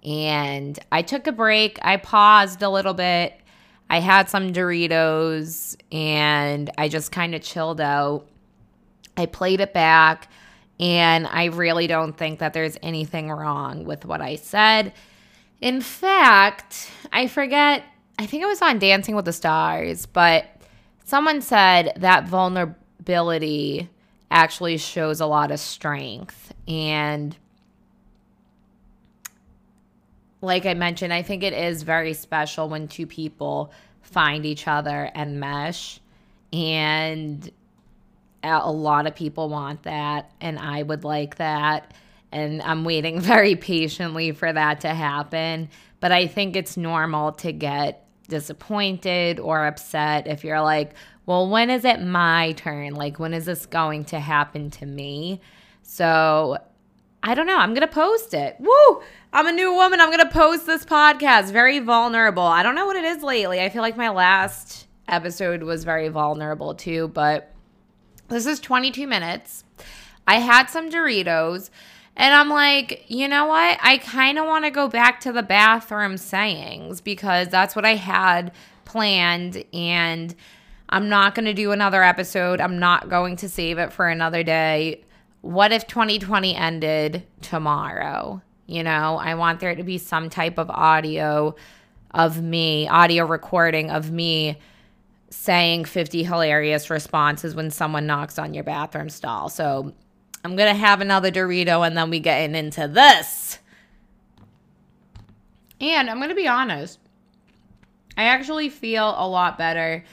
And 0.04 0.78
I 0.92 1.02
took 1.02 1.26
a 1.26 1.32
break. 1.32 1.80
I 1.82 1.98
paused 1.98 2.62
a 2.62 2.70
little 2.70 2.94
bit. 2.94 3.34
I 3.90 4.00
had 4.00 4.30
some 4.30 4.54
Doritos 4.54 5.76
and 5.92 6.70
I 6.78 6.88
just 6.88 7.12
kind 7.12 7.34
of 7.34 7.42
chilled 7.42 7.82
out. 7.82 8.28
I 9.18 9.26
played 9.26 9.60
it 9.60 9.74
back 9.74 10.30
and 10.80 11.26
I 11.26 11.46
really 11.46 11.88
don't 11.88 12.16
think 12.16 12.38
that 12.38 12.54
there's 12.54 12.78
anything 12.84 13.32
wrong 13.32 13.86
with 13.86 14.06
what 14.06 14.22
I 14.22 14.36
said. 14.36 14.94
In 15.62 15.82
fact, 15.82 16.92
I 17.12 17.26
forget, 17.26 17.84
I 18.20 18.28
think 18.28 18.44
it 18.44 18.48
was 18.48 18.62
on 18.62 18.78
Dancing 18.78 19.16
with 19.16 19.26
the 19.26 19.34
Stars, 19.34 20.06
but 20.06 20.46
someone 21.06 21.42
said 21.42 21.94
that 21.98 22.28
vulnerability 23.08 23.90
actually 24.30 24.78
shows 24.78 25.22
a 25.22 25.26
lot 25.26 25.52
of 25.52 25.60
strength. 25.60 26.54
And 26.68 27.36
like 30.42 30.66
I 30.66 30.74
mentioned, 30.74 31.14
I 31.14 31.22
think 31.22 31.44
it 31.44 31.54
is 31.54 31.84
very 31.84 32.14
special 32.14 32.70
when 32.70 32.88
two 32.88 33.08
people 33.08 33.72
find 34.02 34.46
each 34.46 34.68
other 34.68 35.10
and 35.16 35.40
mesh. 35.40 36.00
And 36.52 37.50
a 38.44 38.72
lot 38.72 39.08
of 39.08 39.16
people 39.16 39.50
want 39.50 39.84
that. 39.84 40.32
And 40.42 40.60
I 40.60 40.84
would 40.84 41.04
like 41.04 41.38
that. 41.38 41.94
And 42.32 42.62
I'm 42.62 42.84
waiting 42.84 43.20
very 43.34 43.56
patiently 43.56 44.34
for 44.34 44.52
that 44.52 44.82
to 44.82 44.94
happen. 44.94 45.70
But 46.00 46.12
I 46.12 46.28
think 46.28 46.56
it's 46.56 46.78
normal 46.78 47.32
to 47.34 47.52
get 47.52 48.06
disappointed 48.28 49.40
or 49.40 49.66
upset 49.66 50.28
if 50.28 50.44
you're 50.44 50.62
like, 50.62 50.94
well, 51.26 51.50
when 51.50 51.70
is 51.70 51.86
it 51.86 52.02
my 52.02 52.54
turn? 52.54 52.94
Like, 52.96 53.20
when 53.20 53.34
is 53.34 53.46
this 53.46 53.66
going 53.66 54.06
to 54.06 54.20
happen 54.20 54.70
to 54.72 54.86
me? 54.86 55.42
So 55.84 56.58
I 57.24 57.34
don't 57.34 57.48
know. 57.48 57.58
I'm 57.58 57.74
going 57.74 57.88
to 57.88 57.94
post 57.94 58.34
it. 58.34 58.56
Woo! 58.60 59.02
I'm 59.34 59.48
a 59.48 59.52
new 59.52 59.74
woman. 59.74 60.00
I'm 60.00 60.10
going 60.10 60.26
to 60.26 60.34
post 60.34 60.66
this 60.66 60.86
podcast. 60.86 61.52
Very 61.52 61.80
vulnerable. 61.80 62.44
I 62.44 62.64
don't 62.64 62.76
know 62.76 62.86
what 62.86 62.96
it 62.96 63.04
is 63.04 63.24
lately. 63.24 63.60
I 63.60 63.70
feel 63.70 63.82
like 63.82 63.98
my 63.98 64.10
last 64.10 64.88
episode 65.08 65.64
was 65.64 65.84
very 65.84 66.08
vulnerable 66.08 66.76
too, 66.76 67.10
but 67.10 67.54
this 68.30 68.46
is 68.46 68.60
22 68.60 69.08
minutes. 69.08 69.64
I 70.28 70.40
had 70.40 70.70
some 70.70 70.90
Doritos. 70.90 71.70
And 72.18 72.34
I'm 72.34 72.50
like, 72.50 73.06
you 73.08 73.28
know 73.28 73.46
what? 73.46 73.80
I 73.82 74.00
kind 74.00 74.38
of 74.38 74.46
want 74.46 74.66
to 74.66 74.72
go 74.72 74.90
back 74.90 75.22
to 75.22 75.32
the 75.32 75.44
bathroom 75.44 76.18
sayings 76.18 77.00
because 77.00 77.48
that's 77.48 77.76
what 77.76 77.86
I 77.86 77.96
had 77.96 78.52
planned. 78.86 79.64
And 79.72 80.36
I'm 80.90 81.10
not 81.10 81.36
going 81.36 81.46
to 81.46 81.54
do 81.54 81.72
another 81.72 82.04
episode. 82.04 82.60
I'm 82.60 82.80
not 82.80 83.08
going 83.08 83.38
to 83.38 83.50
save 83.50 83.78
it 83.78 83.94
for 83.94 84.10
another 84.10 84.44
day 84.44 85.04
what 85.42 85.72
if 85.72 85.88
2020 85.88 86.56
ended 86.56 87.24
tomorrow? 87.42 88.42
You 88.66 88.84
know, 88.84 89.18
I 89.18 89.36
want 89.36 89.60
there 89.60 89.76
to 89.76 89.84
be 89.84 89.98
some 89.98 90.30
type 90.30 90.58
of 90.58 90.70
audio 90.70 91.56
of 92.12 92.42
me, 92.42 92.88
audio 92.88 93.26
recording 93.26 93.90
of 93.90 94.12
me 94.12 94.60
saying 95.30 95.86
50 95.86 96.24
hilarious 96.24 96.90
responses 96.90 97.56
when 97.56 97.70
someone 97.72 98.06
knocks 98.06 98.38
on 98.38 98.54
your 98.54 98.64
bathroom 98.64 99.10
stall. 99.10 99.48
So 99.48 99.94
I'm 100.48 100.56
going 100.56 100.74
to 100.74 100.80
have 100.80 101.02
another 101.02 101.30
Dorito 101.30 101.86
and 101.86 101.98
then 101.98 102.10
we 102.10 102.22
get 102.22 102.50
into 102.50 102.88
this. 102.88 103.60
And 105.82 106.10
I'm 106.10 106.20
going 106.20 106.30
to 106.30 106.36
be 106.36 106.48
honest, 106.48 107.00
I 108.16 108.24
actually 108.24 108.70
feel 108.70 109.14
a 109.18 109.28
lot 109.28 109.58
better. 109.58 110.06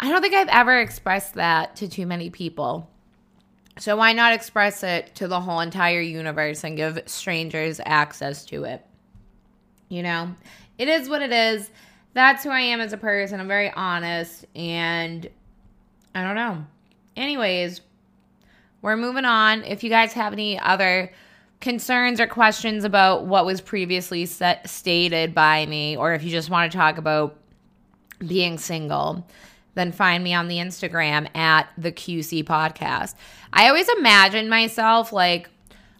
I 0.00 0.08
don't 0.08 0.22
think 0.22 0.32
I've 0.32 0.48
ever 0.48 0.80
expressed 0.80 1.34
that 1.34 1.76
to 1.76 1.88
too 1.88 2.06
many 2.06 2.30
people. 2.30 2.88
So 3.78 3.96
why 3.96 4.14
not 4.14 4.32
express 4.32 4.82
it 4.82 5.14
to 5.16 5.28
the 5.28 5.42
whole 5.42 5.60
entire 5.60 6.00
universe 6.00 6.64
and 6.64 6.74
give 6.74 6.98
strangers 7.04 7.78
access 7.84 8.46
to 8.46 8.64
it? 8.64 8.82
You 9.90 10.02
know, 10.02 10.34
it 10.78 10.88
is 10.88 11.06
what 11.06 11.20
it 11.20 11.32
is. 11.32 11.70
That's 12.14 12.42
who 12.42 12.48
I 12.48 12.60
am 12.60 12.80
as 12.80 12.94
a 12.94 12.96
person. 12.96 13.40
I'm 13.40 13.46
very 13.46 13.70
honest 13.70 14.46
and 14.56 15.28
I 16.14 16.22
don't 16.22 16.34
know. 16.34 16.64
Anyways, 17.14 17.82
we're 18.86 18.96
moving 18.96 19.24
on. 19.24 19.64
If 19.64 19.82
you 19.82 19.90
guys 19.90 20.12
have 20.12 20.32
any 20.32 20.60
other 20.60 21.12
concerns 21.60 22.20
or 22.20 22.28
questions 22.28 22.84
about 22.84 23.26
what 23.26 23.44
was 23.44 23.60
previously 23.60 24.26
set, 24.26 24.70
stated 24.70 25.34
by 25.34 25.66
me, 25.66 25.96
or 25.96 26.14
if 26.14 26.22
you 26.22 26.30
just 26.30 26.50
want 26.50 26.70
to 26.70 26.78
talk 26.78 26.96
about 26.96 27.36
being 28.24 28.58
single, 28.58 29.26
then 29.74 29.90
find 29.90 30.22
me 30.22 30.34
on 30.34 30.46
the 30.46 30.58
Instagram 30.58 31.34
at 31.36 31.68
the 31.76 31.90
QC 31.90 32.44
podcast. 32.44 33.16
I 33.52 33.66
always 33.66 33.88
imagine 33.88 34.48
myself 34.48 35.12
like 35.12 35.50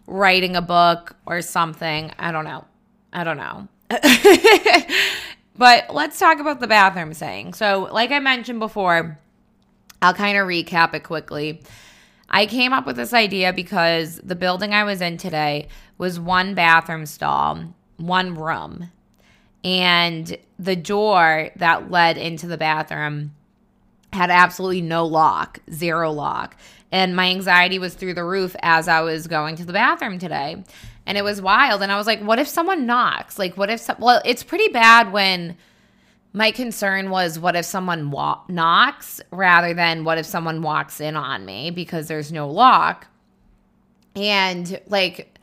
writing 0.05 0.55
a 0.55 0.61
book 0.61 1.13
or 1.25 1.41
something. 1.41 2.13
I 2.17 2.31
don't 2.31 2.45
know. 2.45 2.63
I 3.11 3.25
don't 3.25 3.35
know. 3.35 3.67
but 5.57 5.93
let's 5.93 6.17
talk 6.17 6.39
about 6.39 6.61
the 6.61 6.67
bathroom 6.67 7.13
saying. 7.13 7.55
So, 7.55 7.89
like 7.91 8.11
I 8.11 8.19
mentioned 8.19 8.59
before, 8.59 9.19
I'll 10.01 10.13
kind 10.13 10.37
of 10.37 10.47
recap 10.47 10.93
it 10.93 11.03
quickly. 11.03 11.61
I 12.29 12.45
came 12.45 12.73
up 12.73 12.85
with 12.85 12.97
this 12.97 13.13
idea 13.13 13.53
because 13.53 14.17
the 14.23 14.35
building 14.35 14.73
I 14.73 14.83
was 14.83 15.01
in 15.01 15.17
today 15.17 15.67
was 15.97 16.19
one 16.19 16.53
bathroom 16.53 17.05
stall, 17.05 17.73
one 17.97 18.35
room. 18.35 18.91
And 19.63 20.37
the 20.59 20.75
door 20.75 21.49
that 21.55 21.89
led 21.89 22.17
into 22.17 22.47
the 22.47 22.57
bathroom 22.57 23.33
had 24.13 24.29
absolutely 24.29 24.81
no 24.81 25.05
lock, 25.05 25.59
zero 25.71 26.11
lock. 26.11 26.55
And 26.91 27.15
my 27.15 27.29
anxiety 27.29 27.79
was 27.79 27.93
through 27.93 28.13
the 28.13 28.23
roof 28.23 28.55
as 28.61 28.87
I 28.87 29.01
was 29.01 29.27
going 29.27 29.55
to 29.57 29.65
the 29.65 29.73
bathroom 29.73 30.19
today. 30.19 30.63
And 31.05 31.17
it 31.17 31.23
was 31.23 31.41
wild. 31.41 31.81
And 31.81 31.91
I 31.91 31.97
was 31.97 32.07
like, 32.07 32.21
what 32.21 32.39
if 32.39 32.47
someone 32.47 32.85
knocks? 32.85 33.37
Like, 33.39 33.57
what 33.57 33.69
if, 33.69 33.79
some, 33.79 33.97
well, 33.99 34.21
it's 34.25 34.43
pretty 34.43 34.67
bad 34.69 35.11
when 35.11 35.57
my 36.33 36.51
concern 36.51 37.09
was 37.09 37.39
what 37.39 37.55
if 37.55 37.65
someone 37.65 38.11
wa- 38.11 38.41
knocks 38.47 39.21
rather 39.31 39.73
than 39.73 40.03
what 40.03 40.17
if 40.17 40.25
someone 40.25 40.61
walks 40.61 40.99
in 40.99 41.15
on 41.15 41.45
me 41.45 41.71
because 41.71 42.07
there's 42.07 42.31
no 42.31 42.49
lock. 42.49 43.07
And 44.15 44.79
like, 44.87 45.37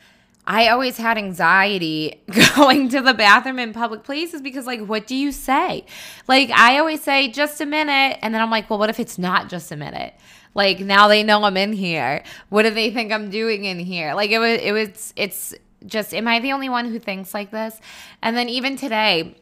I 0.47 0.69
always 0.69 0.99
had 0.99 1.17
anxiety 1.17 2.23
going 2.57 2.89
to 2.91 3.01
the 3.01 3.15
bathroom 3.15 3.59
in 3.59 3.73
public 3.73 4.03
places 4.05 4.43
because, 4.43 4.67
like, 4.67 4.85
what 4.85 5.07
do 5.07 5.15
you 5.15 5.33
say? 5.33 5.87
Like, 6.29 6.51
I 6.51 6.79
always 6.79 7.03
say, 7.03 7.29
just 7.29 7.61
a 7.61 7.67
minute. 7.67 8.19
And 8.21 8.35
then 8.35 8.43
I'm 8.43 8.51
like, 8.51 8.69
well, 8.69 8.79
what 8.79 8.91
if 8.91 9.01
it's 9.01 9.19
not 9.19 9.49
just 9.49 9.73
a 9.73 9.77
minute? 9.77 10.15
Like, 10.55 10.81
now 10.81 11.09
they 11.09 11.23
know 11.23 11.43
I'm 11.45 11.57
in 11.57 11.73
here. 11.73 12.23
What 12.51 12.63
do 12.65 12.71
they 12.71 12.91
think 12.91 13.11
I'm 13.11 13.31
doing 13.31 13.65
in 13.65 13.79
here? 13.79 14.15
Like, 14.15 14.31
it 14.31 14.39
was, 14.39 14.61
it 14.61 14.73
was, 14.73 15.13
it's 15.17 15.55
just, 15.87 16.13
am 16.15 16.29
I 16.29 16.41
the 16.41 16.53
only 16.53 16.69
one 16.69 16.91
who 16.91 16.99
thinks 16.99 17.33
like 17.33 17.51
this? 17.51 17.81
And 18.23 18.37
then 18.37 18.49
even 18.49 18.77
today, 18.77 19.37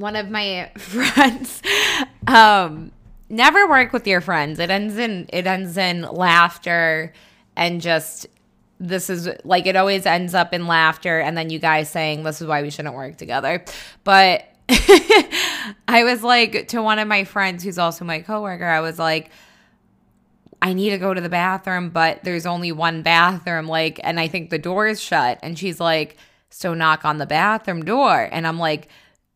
one 0.00 0.16
of 0.16 0.30
my 0.30 0.70
friends, 0.78 1.62
um, 2.26 2.92
never 3.28 3.68
work 3.68 3.92
with 3.92 4.06
your 4.06 4.20
friends. 4.20 4.58
It 4.58 4.70
ends 4.70 4.96
in, 4.98 5.28
it 5.32 5.46
ends 5.46 5.76
in 5.76 6.02
laughter 6.02 7.12
and 7.56 7.80
just 7.80 8.26
this 8.80 9.10
is 9.10 9.28
like 9.44 9.66
it 9.66 9.76
always 9.76 10.06
ends 10.06 10.34
up 10.34 10.54
in 10.54 10.66
laughter 10.66 11.20
and 11.20 11.36
then 11.36 11.50
you 11.50 11.58
guys 11.58 11.90
saying 11.90 12.22
this 12.22 12.40
is 12.40 12.46
why 12.46 12.62
we 12.62 12.70
shouldn't 12.70 12.94
work 12.94 13.16
together. 13.16 13.62
But 14.04 14.44
I 15.86 16.02
was 16.04 16.22
like 16.22 16.68
to 16.68 16.82
one 16.82 16.98
of 16.98 17.06
my 17.06 17.24
friends 17.24 17.62
who's 17.62 17.78
also 17.78 18.04
my 18.04 18.20
coworker, 18.20 18.64
I 18.64 18.80
was 18.80 18.98
like 18.98 19.30
I 20.62 20.72
need 20.72 20.90
to 20.90 20.98
go 20.98 21.14
to 21.14 21.20
the 21.20 21.30
bathroom, 21.30 21.88
but 21.90 22.22
there's 22.22 22.46
only 22.46 22.72
one 22.72 23.02
bathroom 23.02 23.66
like 23.66 24.00
and 24.02 24.18
I 24.18 24.28
think 24.28 24.48
the 24.48 24.58
door 24.58 24.86
is 24.86 25.00
shut 25.00 25.38
and 25.42 25.58
she's 25.58 25.78
like 25.78 26.16
so 26.48 26.72
knock 26.72 27.04
on 27.04 27.18
the 27.18 27.26
bathroom 27.26 27.84
door 27.84 28.28
and 28.32 28.46
I'm 28.46 28.58
like 28.58 28.88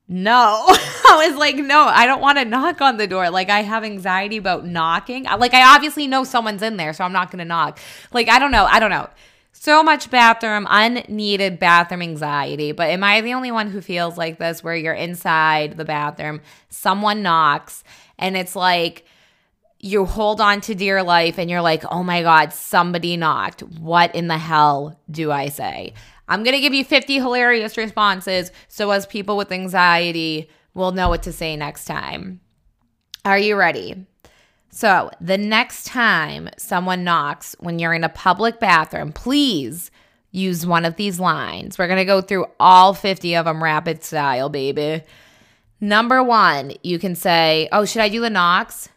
no. 0.09 0.65
I 0.69 1.27
was 1.29 1.39
like, 1.39 1.57
no, 1.57 1.85
I 1.87 2.07
don't 2.07 2.21
want 2.21 2.39
to 2.39 2.45
knock 2.45 2.81
on 2.81 2.97
the 2.97 3.07
door. 3.07 3.31
Like, 3.31 3.49
I 3.51 3.63
have 3.63 3.85
anxiety 3.85 4.37
about 4.37 4.67
knocking. 4.67 5.27
Uh, 5.27 5.39
like, 5.39 5.55
I 5.55 5.75
obviously 5.75 6.07
know 6.07 6.25
someone's 6.25 6.63
in 6.63 6.77
there, 6.77 6.93
so 6.93 7.05
I'm 7.05 7.13
not 7.13 7.31
going 7.31 7.39
to 7.39 7.45
knock. 7.45 7.79
Like, 8.13 8.29
I 8.29 8.39
don't 8.39 8.51
know. 8.51 8.65
I 8.65 8.81
don't 8.81 8.91
know. 8.91 9.09
So 9.53 9.83
much 9.83 10.11
bathroom, 10.11 10.67
unneeded 10.69 11.59
bathroom 11.59 12.03
anxiety. 12.03 12.73
But 12.73 12.91
am 12.91 13.05
I 13.05 13.21
the 13.21 13.35
only 13.35 13.51
one 13.51 13.71
who 13.71 13.81
feels 13.81 14.19
like 14.19 14.39
this 14.39 14.63
where 14.63 14.77
you're 14.77 14.93
inside 14.93 15.77
the 15.77 15.85
bathroom, 15.85 16.41
someone 16.69 17.23
knocks, 17.23 17.85
and 18.19 18.37
it's 18.37 18.57
like, 18.57 19.07
you 19.85 20.07
hold 20.07 20.41
on 20.41 20.63
to 20.63 20.75
dear 20.75 21.03
life 21.03 21.39
and 21.39 21.51
you're 21.51 21.61
like, 21.61 21.85
oh 21.93 22.03
my 22.03 22.23
God, 22.23 22.55
somebody 22.55 23.19
knocked. 23.19 23.61
What 23.61 24.15
in 24.15 24.29
the 24.29 24.39
hell 24.39 24.99
do 25.11 25.31
I 25.31 25.51
say? 25.51 25.93
I'm 26.29 26.43
going 26.43 26.55
to 26.55 26.61
give 26.61 26.75
you 26.75 26.85
50 26.85 27.15
hilarious 27.15 27.77
responses 27.77 28.51
so 28.69 28.91
as 28.91 29.07
people 29.07 29.37
with 29.37 29.53
anxiety 29.53 30.49
will 30.73 30.93
know 30.93 31.09
what 31.09 31.23
to 31.25 31.33
say 31.33 31.57
next 31.57 31.85
time. 31.85 32.41
Are 33.25 33.39
you 33.39 33.57
ready? 33.57 34.07
So, 34.71 35.11
the 35.21 35.39
next 35.39 35.87
time 35.87 36.49
someone 36.59 37.05
knocks 37.05 37.55
when 37.61 37.79
you're 37.79 37.95
in 37.95 38.03
a 38.03 38.09
public 38.09 38.59
bathroom, 38.59 39.13
please 39.13 39.91
use 40.33 40.67
one 40.67 40.85
of 40.85 40.97
these 40.97 41.21
lines. 41.21 41.79
We're 41.79 41.87
going 41.87 41.99
to 41.99 42.05
go 42.05 42.21
through 42.21 42.47
all 42.59 42.93
50 42.93 43.37
of 43.37 43.45
them 43.45 43.63
rapid 43.63 44.03
style, 44.03 44.49
baby. 44.49 45.03
Number 45.81 46.25
one, 46.25 46.73
you 46.83 46.99
can 46.99 47.15
say, 47.15 47.69
Oh, 47.71 47.85
should 47.85 48.03
I 48.03 48.09
do 48.09 48.21
the 48.21 48.31
knocks? 48.31 48.89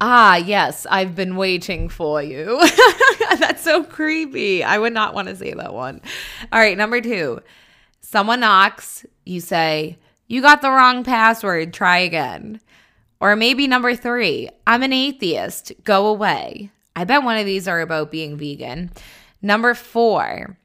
Ah, 0.00 0.36
yes, 0.36 0.86
I've 0.90 1.14
been 1.14 1.36
waiting 1.36 1.88
for 1.88 2.22
you. 2.22 2.62
That's 3.38 3.62
so 3.62 3.82
creepy. 3.82 4.62
I 4.62 4.78
would 4.78 4.92
not 4.92 5.14
want 5.14 5.28
to 5.28 5.36
say 5.36 5.52
that 5.52 5.72
one. 5.72 6.02
All 6.52 6.60
right, 6.60 6.76
number 6.76 7.00
two, 7.00 7.40
someone 8.00 8.40
knocks, 8.40 9.06
you 9.24 9.40
say, 9.40 9.98
You 10.26 10.42
got 10.42 10.60
the 10.60 10.70
wrong 10.70 11.02
password, 11.02 11.72
try 11.72 11.98
again. 11.98 12.60
Or 13.20 13.34
maybe 13.36 13.66
number 13.66 13.96
three, 13.96 14.50
I'm 14.66 14.82
an 14.82 14.92
atheist, 14.92 15.72
go 15.84 16.06
away. 16.06 16.70
I 16.94 17.04
bet 17.04 17.22
one 17.22 17.38
of 17.38 17.46
these 17.46 17.66
are 17.66 17.80
about 17.80 18.10
being 18.10 18.36
vegan. 18.36 18.90
Number 19.40 19.72
four, 19.72 20.58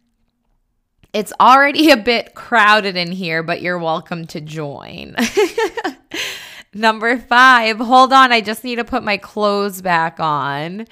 it's 1.14 1.32
already 1.40 1.92
a 1.92 1.98
bit 1.98 2.36
crowded 2.36 2.98
in 2.98 3.12
here, 3.12 3.44
but 3.44 3.62
you're 3.62 3.80
welcome 3.80 4.28
to 4.28 4.42
join. 4.42 5.16
Number 6.74 7.18
five, 7.18 7.78
hold 7.80 8.14
on, 8.14 8.32
I 8.32 8.40
just 8.40 8.64
need 8.64 8.78
to 8.78 8.86
put 8.86 9.04
my 9.04 9.18
clothes 9.18 9.82
back 9.82 10.20
on. 10.20 10.88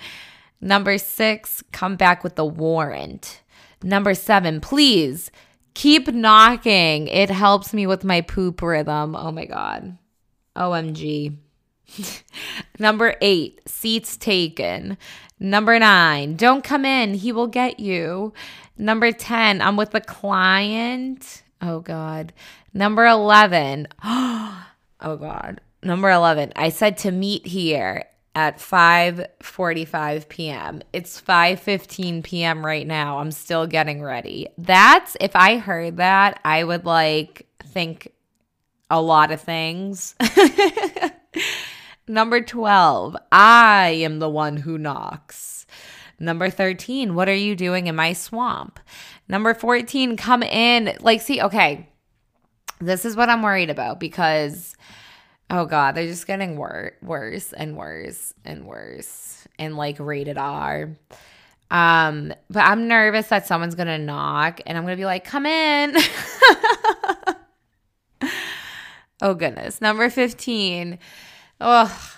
Number 0.60 0.98
six, 0.98 1.64
come 1.72 1.96
back 1.96 2.22
with 2.24 2.36
the 2.36 2.46
warrant. 2.46 3.42
Number 3.82 4.14
seven, 4.14 4.60
please 4.60 5.32
keep 5.74 6.10
knocking. 6.10 7.08
It 7.08 7.30
helps 7.30 7.74
me 7.74 7.88
with 7.88 8.04
my 8.04 8.20
poop 8.20 8.62
rhythm. 8.62 9.16
Oh 9.16 9.32
my 9.32 9.46
God. 9.46 9.98
OMG. 10.58 11.38
Number 12.80 13.16
eight, 13.22 13.62
seats 13.66 14.18
taken. 14.18 14.98
Number 15.40 15.80
nine, 15.80 16.36
don't 16.36 16.64
come 16.64 16.84
in. 16.84 17.14
He 17.14 17.32
will 17.32 17.48
get 17.48 17.80
you. 17.80 18.34
Number 18.78 19.14
10, 19.14 19.62
I'm 19.62 19.78
with 19.78 19.96
a 19.96 20.02
client. 20.02 21.44
Oh 21.62 21.80
God. 21.80 22.34
Number 22.74 23.06
11, 23.06 23.88
oh 24.04 24.66
God. 25.00 25.62
Number 25.82 26.10
11, 26.10 26.54
I 26.56 26.70
said 26.70 26.98
to 27.00 27.12
meet 27.12 27.48
here 27.48 28.06
at 28.36 28.58
5:45 28.58 30.30
p.m. 30.30 30.82
It's 30.94 31.22
5:15 31.22 32.24
p.m. 32.24 32.66
right 32.66 32.86
now. 32.86 33.20
I'm 33.20 33.32
still 33.32 33.66
getting 33.66 34.04
ready. 34.04 34.48
That's 34.58 35.18
if 35.20 35.36
I 35.36 35.58
heard 35.58 35.98
that, 35.98 36.40
I 36.44 36.64
would 36.64 36.86
like 36.86 37.48
think 37.64 38.12
a 38.90 39.02
lot 39.02 39.32
of 39.32 39.42
things. 39.42 40.16
Number 42.08 42.42
12, 42.42 43.16
I 43.32 43.90
am 44.02 44.20
the 44.20 44.30
one 44.30 44.58
who 44.58 44.78
knocks. 44.78 45.68
Number 46.20 46.50
13, 46.50 47.14
what 47.16 47.30
are 47.30 47.36
you 47.36 47.56
doing 47.56 47.88
in 47.88 47.96
my 47.96 48.14
swamp? 48.14 48.80
Number 49.28 49.54
14, 49.54 50.18
come 50.18 50.44
in. 50.44 50.98
Like, 51.02 51.22
see, 51.22 51.42
okay, 51.42 51.88
this 52.82 53.06
is 53.06 53.16
what 53.16 53.30
I'm 53.30 53.44
worried 53.44 53.70
about 53.70 54.00
because 54.00 54.76
Oh 55.50 55.66
god, 55.66 55.96
they're 55.96 56.06
just 56.06 56.28
getting 56.28 56.58
wor- 56.58 56.94
worse 57.02 57.54
and 57.54 57.76
worse 57.76 58.34
and 58.46 58.66
worse 58.66 59.48
and 59.58 59.76
like 59.76 60.00
rated 60.00 60.38
R. 60.38 60.96
Um, 61.72 62.34
but 62.50 62.62
I'm 62.62 62.88
nervous 62.88 63.28
that 63.28 63.48
someone's 63.48 63.76
gonna 63.76 63.98
knock 63.98 64.62
and 64.66 64.78
I'm 64.78 64.84
gonna 64.84 64.96
be 64.96 65.06
like, 65.06 65.24
come 65.24 65.46
in. 65.46 65.96
oh 69.22 69.34
goodness. 69.34 69.82
Number 69.82 70.10
15. 70.10 71.00
Oh, 71.62 72.12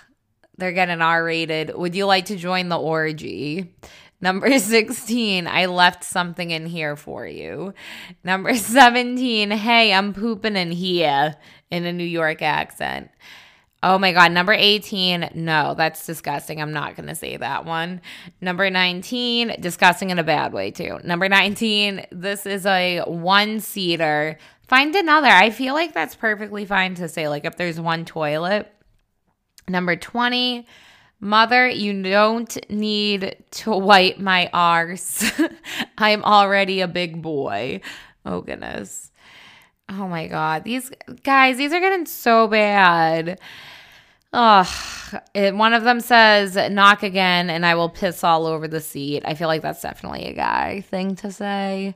they're 0.57 0.71
getting 0.73 1.01
R 1.01 1.23
rated. 1.23 1.75
Would 1.75 1.95
you 1.95 2.05
like 2.05 2.25
to 2.25 2.35
join 2.35 2.69
the 2.69 2.79
orgy? 2.79 3.73
Number 4.21 4.57
16, 4.59 5.47
I 5.47 5.65
left 5.65 6.03
something 6.03 6.51
in 6.51 6.65
here 6.67 6.95
for 6.95 7.25
you. 7.25 7.73
Number 8.23 8.53
17, 8.55 9.51
hey, 9.51 9.93
I'm 9.93 10.13
pooping 10.13 10.55
in 10.55 10.71
here 10.71 11.35
in 11.69 11.85
a 11.85 11.91
New 11.93 12.03
York 12.03 12.41
accent. 12.41 13.09
Oh 13.83 13.97
my 13.97 14.13
God. 14.13 14.31
Number 14.31 14.53
18, 14.53 15.31
no, 15.33 15.73
that's 15.75 16.05
disgusting. 16.05 16.61
I'm 16.61 16.71
not 16.71 16.95
going 16.95 17.09
to 17.09 17.15
say 17.15 17.35
that 17.37 17.65
one. 17.65 18.01
Number 18.39 18.69
19, 18.69 19.55
disgusting 19.59 20.11
in 20.11 20.19
a 20.19 20.23
bad 20.23 20.53
way 20.53 20.69
too. 20.69 20.99
Number 21.03 21.27
19, 21.27 22.05
this 22.11 22.45
is 22.45 22.67
a 22.67 22.99
one 23.07 23.59
seater. 23.59 24.37
Find 24.67 24.95
another. 24.95 25.29
I 25.29 25.49
feel 25.49 25.73
like 25.73 25.93
that's 25.93 26.15
perfectly 26.15 26.63
fine 26.63 26.93
to 26.95 27.09
say, 27.09 27.27
like 27.27 27.43
if 27.43 27.57
there's 27.57 27.79
one 27.79 28.05
toilet. 28.05 28.71
Number 29.67 29.95
20, 29.95 30.67
Mother, 31.23 31.69
you 31.69 32.01
don't 32.01 32.57
need 32.67 33.35
to 33.51 33.71
wipe 33.71 34.17
my 34.17 34.49
arse. 34.51 35.31
I'm 35.99 36.23
already 36.23 36.81
a 36.81 36.87
big 36.87 37.21
boy. 37.21 37.81
Oh, 38.25 38.41
goodness. 38.41 39.11
Oh, 39.87 40.07
my 40.07 40.25
God. 40.27 40.63
These 40.63 40.91
guys, 41.21 41.57
these 41.57 41.73
are 41.73 41.79
getting 41.79 42.07
so 42.07 42.47
bad. 42.47 43.39
Oh, 44.33 45.13
it, 45.35 45.53
one 45.53 45.73
of 45.73 45.83
them 45.83 45.99
says, 45.99 46.55
knock 46.71 47.03
again 47.03 47.51
and 47.51 47.67
I 47.67 47.75
will 47.75 47.89
piss 47.89 48.23
all 48.23 48.47
over 48.47 48.67
the 48.67 48.79
seat. 48.81 49.21
I 49.23 49.35
feel 49.35 49.47
like 49.47 49.61
that's 49.61 49.81
definitely 49.81 50.25
a 50.25 50.33
guy 50.33 50.81
thing 50.81 51.15
to 51.17 51.31
say. 51.31 51.95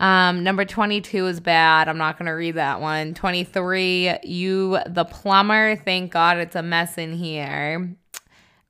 Um, 0.00 0.42
number 0.42 0.64
22 0.64 1.26
is 1.26 1.40
bad. 1.40 1.88
I'm 1.88 1.98
not 1.98 2.18
going 2.18 2.26
to 2.26 2.32
read 2.32 2.56
that 2.56 2.80
one. 2.80 3.14
23, 3.14 4.18
you, 4.24 4.78
the 4.86 5.04
plumber. 5.04 5.76
Thank 5.76 6.12
God 6.12 6.38
it's 6.38 6.56
a 6.56 6.62
mess 6.62 6.98
in 6.98 7.12
here. 7.12 7.96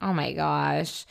Oh 0.01 0.13
my 0.13 0.33
gosh. 0.33 1.07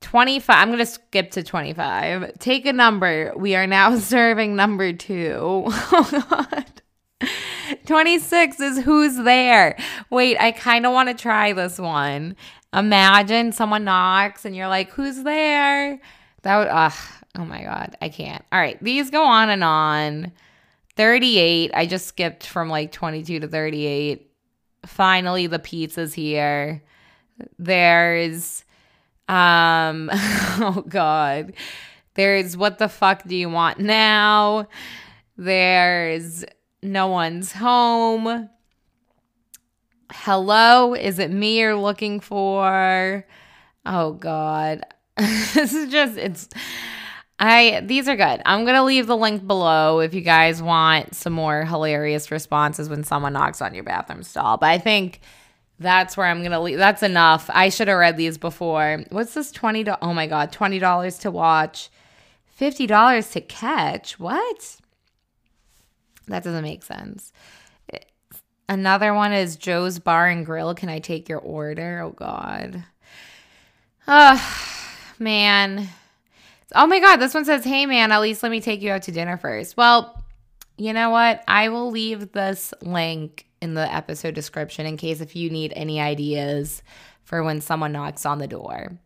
25. 0.00 0.56
I'm 0.56 0.68
going 0.68 0.78
to 0.78 0.86
skip 0.86 1.32
to 1.32 1.42
25. 1.42 2.38
Take 2.38 2.66
a 2.66 2.72
number. 2.72 3.32
We 3.36 3.56
are 3.56 3.66
now 3.66 3.96
serving 3.98 4.56
number 4.56 4.92
two. 4.92 5.64
Oh, 5.90 6.26
God. 6.30 6.64
26 7.86 8.60
is 8.60 8.78
who's 8.78 9.16
there. 9.16 9.76
Wait, 10.10 10.38
I 10.38 10.52
kind 10.52 10.86
of 10.86 10.92
want 10.92 11.08
to 11.08 11.14
try 11.14 11.52
this 11.52 11.78
one. 11.78 12.36
Imagine 12.72 13.52
someone 13.52 13.84
knocks 13.84 14.44
and 14.44 14.54
you're 14.54 14.68
like, 14.68 14.90
who's 14.90 15.22
there? 15.24 16.00
That 16.42 16.58
would, 16.58 16.68
ugh, 16.68 16.92
oh 17.36 17.44
my 17.44 17.62
God, 17.64 17.96
I 18.00 18.08
can't. 18.08 18.44
All 18.52 18.60
right, 18.60 18.82
these 18.82 19.10
go 19.10 19.24
on 19.24 19.50
and 19.50 19.64
on. 19.64 20.32
38, 20.96 21.72
I 21.74 21.86
just 21.86 22.06
skipped 22.06 22.46
from 22.46 22.68
like 22.68 22.92
22 22.92 23.40
to 23.40 23.48
38. 23.48 24.30
Finally, 24.86 25.46
the 25.46 25.58
pizza's 25.58 26.14
here. 26.14 26.82
There's, 27.58 28.64
um, 29.28 30.10
oh 30.12 30.84
God. 30.88 31.52
There's 32.14 32.56
what 32.56 32.78
the 32.78 32.88
fuck 32.88 33.22
do 33.28 33.36
you 33.36 33.48
want 33.48 33.78
now? 33.78 34.66
There's 35.36 36.44
no 36.82 37.06
one's 37.06 37.52
home. 37.52 38.48
Hello, 40.10 40.94
is 40.94 41.20
it 41.20 41.30
me 41.30 41.60
you're 41.60 41.76
looking 41.76 42.18
for? 42.18 43.24
Oh 43.86 44.12
God. 44.14 44.84
this 45.16 45.72
is 45.72 45.92
just 45.92 46.16
it's 46.16 46.48
I 47.38 47.82
these 47.84 48.08
are 48.08 48.16
good. 48.16 48.42
I'm 48.44 48.64
gonna 48.64 48.84
leave 48.84 49.06
the 49.06 49.16
link 49.16 49.46
below 49.46 50.00
if 50.00 50.12
you 50.12 50.20
guys 50.20 50.60
want 50.60 51.14
some 51.14 51.32
more 51.32 51.64
hilarious 51.64 52.30
responses 52.32 52.88
when 52.88 53.04
someone 53.04 53.32
knocks 53.32 53.62
on 53.62 53.74
your 53.74 53.84
bathroom 53.84 54.24
stall. 54.24 54.56
But 54.56 54.70
I 54.70 54.78
think 54.78 55.20
that's 55.78 56.16
where 56.16 56.26
I'm 56.26 56.42
gonna 56.42 56.60
leave. 56.60 56.78
That's 56.78 57.02
enough. 57.02 57.48
I 57.52 57.68
should 57.68 57.88
have 57.88 57.98
read 57.98 58.16
these 58.16 58.38
before. 58.38 59.04
What's 59.10 59.34
this 59.34 59.52
twenty? 59.52 59.84
Oh 60.02 60.12
my 60.12 60.26
god, 60.26 60.52
twenty 60.52 60.78
dollars 60.78 61.18
to 61.18 61.30
watch, 61.30 61.88
fifty 62.46 62.86
dollars 62.86 63.30
to 63.30 63.40
catch. 63.40 64.18
What? 64.18 64.76
That 66.26 66.42
doesn't 66.42 66.64
make 66.64 66.82
sense. 66.82 67.32
Eh, 67.92 67.98
another 68.68 69.14
one 69.14 69.32
is 69.32 69.56
Joe's 69.56 69.98
Bar 69.98 70.26
and 70.28 70.44
Grill. 70.44 70.74
Can 70.74 70.88
I 70.88 70.98
take 70.98 71.28
your 71.28 71.38
order? 71.38 72.00
Oh 72.00 72.10
God. 72.10 72.84
Oh 74.06 74.74
man. 75.18 75.88
Oh 76.74 76.86
my 76.86 76.98
God. 76.98 77.16
This 77.16 77.34
one 77.34 77.44
says, 77.44 77.64
Hey 77.64 77.86
man, 77.86 78.10
at 78.10 78.20
least 78.20 78.42
let 78.42 78.50
me 78.50 78.60
take 78.60 78.82
you 78.82 78.90
out 78.90 79.02
to 79.02 79.12
dinner 79.12 79.36
first. 79.36 79.76
Well, 79.76 80.17
you 80.78 80.92
know 80.92 81.10
what? 81.10 81.42
I 81.46 81.68
will 81.68 81.90
leave 81.90 82.32
this 82.32 82.72
link 82.80 83.46
in 83.60 83.74
the 83.74 83.92
episode 83.92 84.34
description 84.34 84.86
in 84.86 84.96
case 84.96 85.20
if 85.20 85.34
you 85.36 85.50
need 85.50 85.72
any 85.74 86.00
ideas 86.00 86.82
for 87.24 87.42
when 87.42 87.60
someone 87.60 87.92
knocks 87.92 88.24
on 88.24 88.38
the 88.38 88.46
door. 88.46 88.98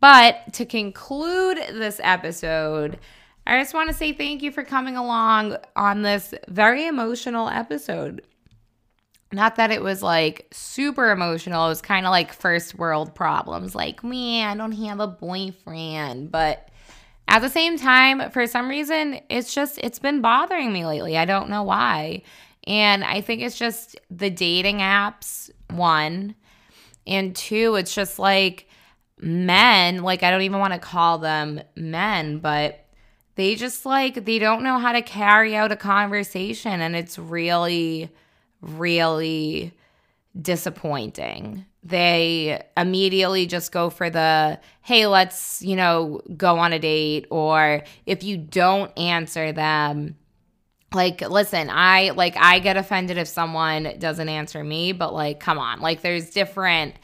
But 0.00 0.52
to 0.54 0.64
conclude 0.64 1.58
this 1.72 2.00
episode, 2.04 2.98
I 3.46 3.58
just 3.58 3.74
want 3.74 3.88
to 3.88 3.96
say 3.96 4.12
thank 4.12 4.42
you 4.42 4.52
for 4.52 4.62
coming 4.62 4.96
along 4.96 5.56
on 5.74 6.02
this 6.02 6.34
very 6.48 6.86
emotional 6.86 7.48
episode. 7.48 8.22
Not 9.32 9.56
that 9.56 9.70
it 9.70 9.82
was 9.82 10.02
like 10.02 10.46
super 10.52 11.10
emotional, 11.10 11.66
it 11.66 11.70
was 11.70 11.82
kind 11.82 12.06
of 12.06 12.10
like 12.10 12.32
first 12.32 12.78
world 12.78 13.14
problems, 13.14 13.74
like, 13.74 14.04
man, 14.04 14.48
I 14.48 14.54
don't 14.54 14.72
have 14.72 15.00
a 15.00 15.06
boyfriend. 15.06 16.30
But 16.30 16.68
at 17.28 17.40
the 17.40 17.48
same 17.48 17.78
time, 17.78 18.30
for 18.30 18.46
some 18.46 18.68
reason, 18.68 19.20
it's 19.28 19.54
just, 19.54 19.78
it's 19.78 19.98
been 19.98 20.20
bothering 20.20 20.72
me 20.72 20.84
lately. 20.84 21.16
I 21.16 21.24
don't 21.24 21.50
know 21.50 21.62
why. 21.62 22.22
And 22.66 23.04
I 23.04 23.20
think 23.20 23.42
it's 23.42 23.58
just 23.58 23.98
the 24.10 24.30
dating 24.30 24.78
apps, 24.78 25.50
one. 25.70 26.34
And 27.06 27.36
two, 27.36 27.76
it's 27.76 27.94
just 27.94 28.18
like 28.18 28.68
men, 29.20 30.02
like, 30.02 30.22
I 30.22 30.30
don't 30.30 30.42
even 30.42 30.58
want 30.58 30.72
to 30.72 30.78
call 30.78 31.18
them 31.18 31.60
men, 31.76 32.38
but 32.38 32.84
they 33.38 33.54
just 33.54 33.86
like 33.86 34.24
they 34.24 34.40
don't 34.40 34.64
know 34.64 34.78
how 34.78 34.90
to 34.90 35.00
carry 35.00 35.54
out 35.54 35.70
a 35.70 35.76
conversation 35.76 36.80
and 36.80 36.96
it's 36.96 37.18
really 37.20 38.10
really 38.60 39.72
disappointing 40.42 41.64
they 41.84 42.62
immediately 42.76 43.46
just 43.46 43.72
go 43.72 43.88
for 43.88 44.10
the 44.10 44.58
hey 44.82 45.06
let's 45.06 45.62
you 45.62 45.76
know 45.76 46.20
go 46.36 46.58
on 46.58 46.72
a 46.72 46.78
date 46.78 47.26
or 47.30 47.82
if 48.04 48.24
you 48.24 48.36
don't 48.36 48.96
answer 48.98 49.52
them 49.52 50.16
like 50.92 51.20
listen 51.20 51.70
i 51.70 52.10
like 52.10 52.36
i 52.36 52.58
get 52.58 52.76
offended 52.76 53.16
if 53.16 53.28
someone 53.28 53.94
doesn't 53.98 54.28
answer 54.28 54.64
me 54.64 54.92
but 54.92 55.14
like 55.14 55.38
come 55.40 55.58
on. 55.58 55.80
Like 55.80 56.00
there's 56.02 56.30
different 56.30 56.94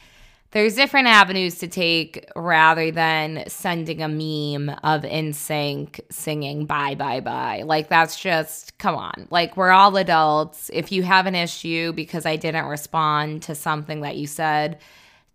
there's 0.55 0.75
different 0.75 1.09
avenues 1.09 1.57
to 1.57 1.67
take 1.67 2.31
rather 2.33 2.89
than 2.89 3.43
sending 3.45 4.01
a 4.01 4.07
meme 4.07 4.69
of 4.83 5.01
NSYNC 5.01 5.99
singing 6.09 6.65
bye 6.65 6.95
bye 6.95 7.19
bye. 7.19 7.63
Like 7.65 7.89
that's 7.89 8.17
just 8.17 8.77
come 8.77 8.95
on. 8.95 9.27
Like 9.29 9.57
we're 9.57 9.71
all 9.71 9.97
adults. 9.97 10.71
If 10.71 10.93
you 10.93 11.03
have 11.03 11.25
an 11.25 11.35
issue 11.35 11.91
because 11.91 12.25
I 12.25 12.37
didn't 12.37 12.67
respond 12.67 13.41
to 13.43 13.53
something 13.53 13.99
that 13.99 14.15
you 14.15 14.27
said, 14.27 14.79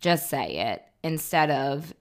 just 0.01 0.31
say 0.31 0.57
it 0.73 0.83
instead 1.03 1.51
of 1.51 1.93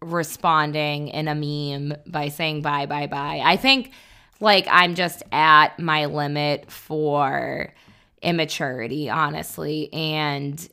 responding 0.00 1.08
in 1.08 1.28
a 1.28 1.34
meme 1.34 1.98
by 2.06 2.28
saying 2.30 2.62
bye 2.62 2.86
bye 2.86 3.08
bye. 3.08 3.42
I 3.44 3.58
think 3.58 3.92
like 4.40 4.66
I'm 4.70 4.94
just 4.94 5.22
at 5.32 5.78
my 5.78 6.06
limit 6.06 6.72
for 6.72 7.74
immaturity, 8.22 9.10
honestly, 9.10 9.92
and 9.92 10.66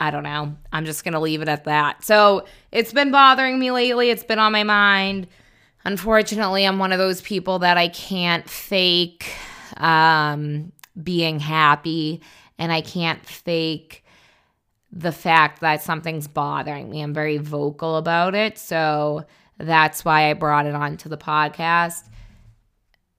I 0.00 0.10
don't 0.10 0.22
know. 0.22 0.56
I'm 0.72 0.86
just 0.86 1.04
going 1.04 1.12
to 1.12 1.20
leave 1.20 1.42
it 1.42 1.48
at 1.48 1.64
that. 1.64 2.02
So 2.02 2.46
it's 2.72 2.92
been 2.92 3.10
bothering 3.10 3.58
me 3.58 3.70
lately. 3.70 4.08
It's 4.08 4.24
been 4.24 4.38
on 4.38 4.50
my 4.50 4.64
mind. 4.64 5.28
Unfortunately, 5.84 6.64
I'm 6.64 6.78
one 6.78 6.92
of 6.92 6.98
those 6.98 7.20
people 7.20 7.60
that 7.60 7.76
I 7.76 7.88
can't 7.88 8.48
fake 8.48 9.30
um, 9.76 10.72
being 11.00 11.38
happy 11.38 12.22
and 12.58 12.72
I 12.72 12.80
can't 12.80 13.24
fake 13.24 14.04
the 14.90 15.12
fact 15.12 15.60
that 15.60 15.82
something's 15.82 16.26
bothering 16.28 16.90
me. 16.90 17.02
I'm 17.02 17.14
very 17.14 17.38
vocal 17.38 17.96
about 17.96 18.34
it. 18.34 18.58
So 18.58 19.24
that's 19.58 20.04
why 20.04 20.30
I 20.30 20.34
brought 20.34 20.66
it 20.66 20.74
onto 20.74 21.08
the 21.08 21.18
podcast. 21.18 22.08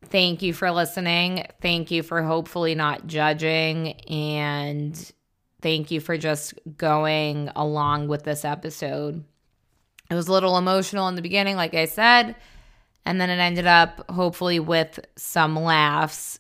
Thank 0.06 0.42
you 0.42 0.54
for 0.54 0.72
listening. 0.72 1.46
Thank 1.62 1.92
you 1.92 2.04
for 2.04 2.22
hopefully 2.24 2.76
not 2.76 3.08
judging 3.08 3.94
and 4.10 5.12
Thank 5.62 5.92
you 5.92 6.00
for 6.00 6.18
just 6.18 6.54
going 6.78 7.50
along 7.56 8.08
with 8.08 8.24
this 8.24 8.44
episode. 8.44 9.24
It 10.10 10.16
was 10.16 10.28
a 10.28 10.32
little 10.34 10.58
emotional 10.58 11.08
in 11.08 11.16
the 11.16 11.22
beginning, 11.22 11.56
like 11.56 11.74
I 11.74 11.86
said, 11.86 12.36
and 13.06 13.22
then 13.22 13.30
it 13.30 13.38
ended 13.38 13.68
up 13.68 14.10
hopefully 14.10 14.60
with 14.60 15.00
some 15.16 15.56
laughs 15.56 16.40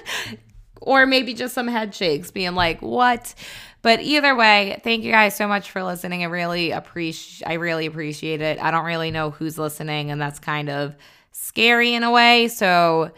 or 0.80 1.06
maybe 1.06 1.34
just 1.34 1.54
some 1.54 1.68
head 1.68 1.94
shakes, 1.94 2.30
being 2.30 2.54
like, 2.54 2.80
what? 2.80 3.34
But 3.82 4.00
either 4.00 4.34
way, 4.34 4.80
thank 4.82 5.04
you 5.04 5.12
guys 5.12 5.36
so 5.36 5.46
much 5.46 5.70
for 5.70 5.84
listening. 5.84 6.22
I 6.22 6.26
really 6.26 6.72
appreciate 6.72 7.48
I 7.48 7.54
really 7.54 7.86
appreciate 7.86 8.40
it. 8.40 8.58
I 8.60 8.70
don't 8.70 8.84
really 8.84 9.10
know 9.10 9.30
who's 9.30 9.58
listening, 9.58 10.10
and 10.10 10.20
that's 10.20 10.38
kind 10.40 10.68
of 10.68 10.96
scary 11.30 11.94
in 11.94 12.02
a 12.02 12.10
way. 12.10 12.48
So 12.48 13.12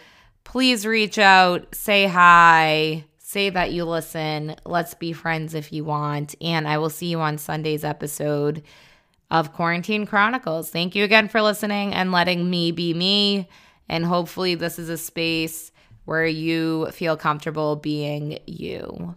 please 0.44 0.84
reach 0.84 1.18
out, 1.18 1.74
say 1.74 2.06
hi 2.06 3.04
say 3.28 3.50
that 3.50 3.72
you 3.72 3.84
listen. 3.84 4.56
Let's 4.64 4.94
be 4.94 5.12
friends 5.12 5.52
if 5.52 5.70
you 5.70 5.84
want. 5.84 6.34
And 6.40 6.66
I 6.66 6.78
will 6.78 6.88
see 6.88 7.08
you 7.08 7.20
on 7.20 7.36
Sunday's 7.36 7.84
episode 7.84 8.62
of 9.30 9.52
Quarantine 9.52 10.06
Chronicles. 10.06 10.70
Thank 10.70 10.94
you 10.94 11.04
again 11.04 11.28
for 11.28 11.42
listening 11.42 11.92
and 11.92 12.10
letting 12.10 12.48
me 12.48 12.72
be 12.72 12.94
me. 12.94 13.46
And 13.86 14.06
hopefully, 14.06 14.54
this 14.54 14.78
is 14.78 14.88
a 14.88 14.96
space 14.96 15.72
where 16.06 16.26
you 16.26 16.90
feel 16.90 17.18
comfortable 17.18 17.76
being 17.76 18.38
you. 18.46 19.14